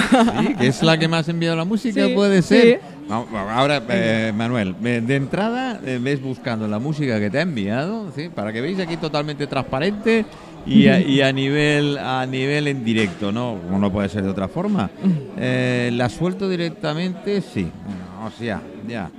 sí, 0.41 0.55
que 0.55 0.67
es 0.67 0.81
la 0.83 0.97
que 0.97 1.09
más 1.09 1.27
ha 1.27 1.31
enviado 1.31 1.53
la 1.57 1.65
música, 1.65 2.05
Sí, 2.05 2.13
puede 2.13 2.41
ser. 2.41 2.79
Ahora, 3.09 3.83
eh, 3.89 4.31
Manuel, 4.33 4.73
eh, 4.85 5.01
de 5.05 5.15
entrada 5.17 5.77
eh, 5.85 5.99
ves 6.01 6.21
buscando 6.21 6.65
la 6.69 6.79
música 6.79 7.19
que 7.19 7.29
te 7.29 7.39
ha 7.39 7.41
enviado, 7.41 8.09
¿sí? 8.15 8.29
para 8.33 8.53
que 8.53 8.61
veáis 8.61 8.79
aquí 8.79 8.95
totalmente 8.95 9.47
transparente 9.47 10.25
y 10.65 10.87
a, 10.87 11.01
y 11.01 11.21
a 11.21 11.31
nivel 11.33 11.97
a 11.97 12.25
nivel 12.25 12.67
en 12.69 12.85
directo, 12.85 13.33
¿no? 13.33 13.57
Como 13.65 13.79
no 13.79 13.91
puede 13.91 14.07
ser 14.07 14.23
de 14.23 14.29
otra 14.29 14.47
forma. 14.47 14.89
Eh, 15.37 15.89
la 15.93 16.07
suelto 16.07 16.47
directamente, 16.47 17.41
sí. 17.41 17.69
O 18.25 18.31
sea, 18.31 18.61
ya. 18.87 19.09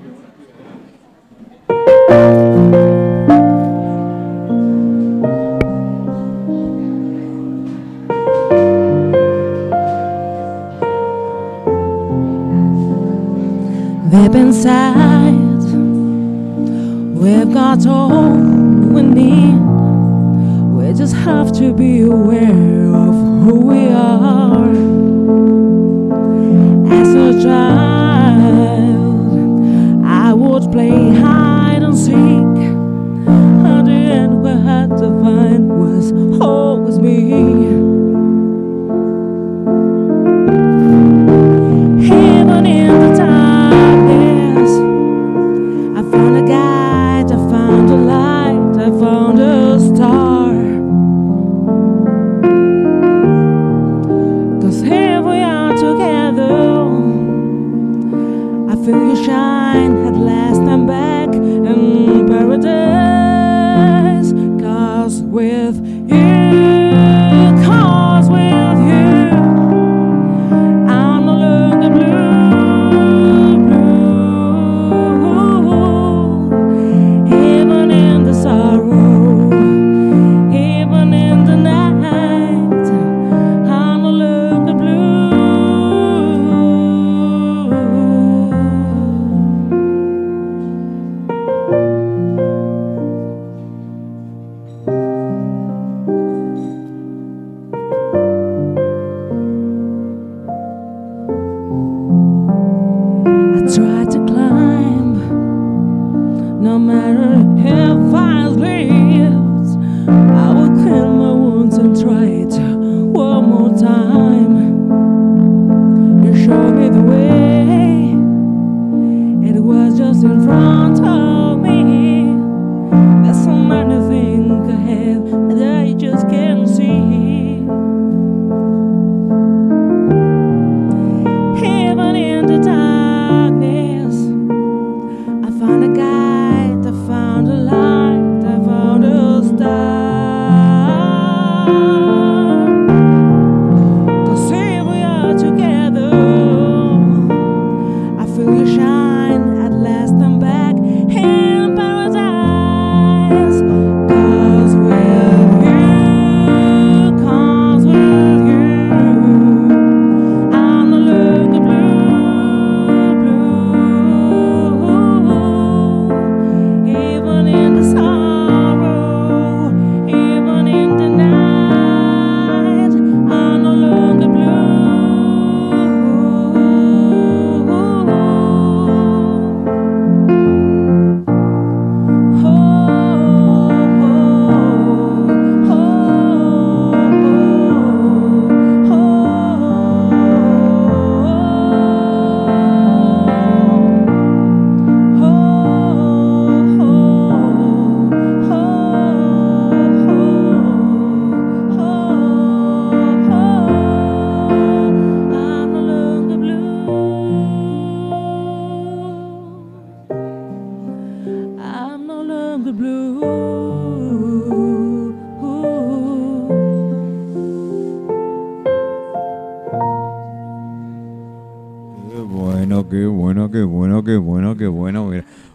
Bueno, 222.49 222.89
qué 222.89 223.05
bueno, 223.05 223.51
qué 223.51 223.63
bueno, 223.63 224.03
qué 224.03 224.17
bueno, 224.17 224.57
qué 224.57 224.67
bueno. 224.67 225.11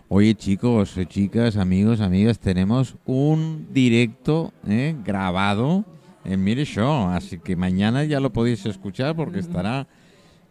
Oye, 0.09 0.35
chicos, 0.35 0.95
eh, 0.97 1.07
chicas, 1.07 1.57
amigos, 1.57 2.01
amigas, 2.01 2.37
tenemos 2.37 2.95
un 3.05 3.67
directo 3.73 4.53
eh, 4.67 4.95
grabado 5.03 5.85
en 6.23 6.43
Mire 6.43 6.65
Show, 6.65 7.07
así 7.09 7.39
que 7.39 7.55
mañana 7.55 8.03
ya 8.03 8.19
lo 8.19 8.31
podéis 8.31 8.63
escuchar 8.67 9.15
porque 9.15 9.39
estará 9.39 9.87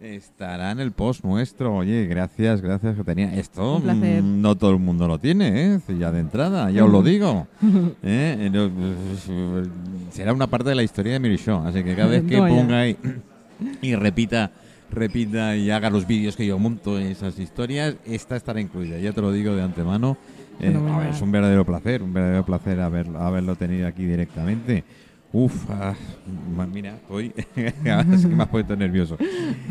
estará 0.00 0.72
en 0.72 0.80
el 0.80 0.90
post 0.90 1.22
nuestro. 1.24 1.76
Oye, 1.76 2.06
gracias, 2.06 2.60
gracias 2.60 2.96
que 2.96 3.04
tenía 3.04 3.32
esto. 3.36 3.78
Mm, 3.78 4.40
No 4.40 4.56
todo 4.56 4.72
el 4.72 4.80
mundo 4.80 5.06
lo 5.06 5.20
tiene, 5.20 5.74
¿eh? 5.76 5.80
ya 5.96 6.10
de 6.10 6.18
entrada, 6.18 6.72
ya 6.72 6.84
os 6.84 6.90
lo 6.90 7.04
digo. 7.04 7.46
¿eh? 8.02 8.50
Será 10.10 10.32
una 10.32 10.48
parte 10.48 10.70
de 10.70 10.74
la 10.74 10.82
historia 10.82 11.12
de 11.12 11.20
Mire 11.20 11.36
Show, 11.36 11.64
así 11.64 11.84
que 11.84 11.94
cada 11.94 12.08
vez 12.08 12.24
que 12.28 12.36
ponga 12.36 12.80
ahí 12.80 12.96
y 13.80 13.94
repita 13.94 14.50
repita 14.92 15.56
y 15.56 15.70
haga 15.70 15.90
los 15.90 16.06
vídeos 16.06 16.36
que 16.36 16.46
yo 16.46 16.58
monto 16.58 16.98
esas 16.98 17.38
historias, 17.38 17.96
esta 18.04 18.36
estará 18.36 18.60
incluida, 18.60 18.98
ya 18.98 19.12
te 19.12 19.20
lo 19.20 19.32
digo 19.32 19.54
de 19.54 19.62
antemano. 19.62 20.16
Eh, 20.60 20.70
ver, 20.70 21.08
es 21.08 21.20
un 21.20 21.32
verdadero 21.32 21.64
placer, 21.64 22.02
un 22.02 22.12
verdadero 22.12 22.44
placer 22.44 22.80
haber, 22.80 23.08
haberlo 23.16 23.56
tenido 23.56 23.88
aquí 23.88 24.04
directamente. 24.04 24.84
Uf, 25.32 25.70
ah, 25.70 25.94
mira, 26.70 26.94
estoy. 26.96 27.32
es 27.56 27.74
que 27.82 28.28
me 28.28 28.42
has 28.42 28.48
puesto 28.48 28.76
nervioso. 28.76 29.16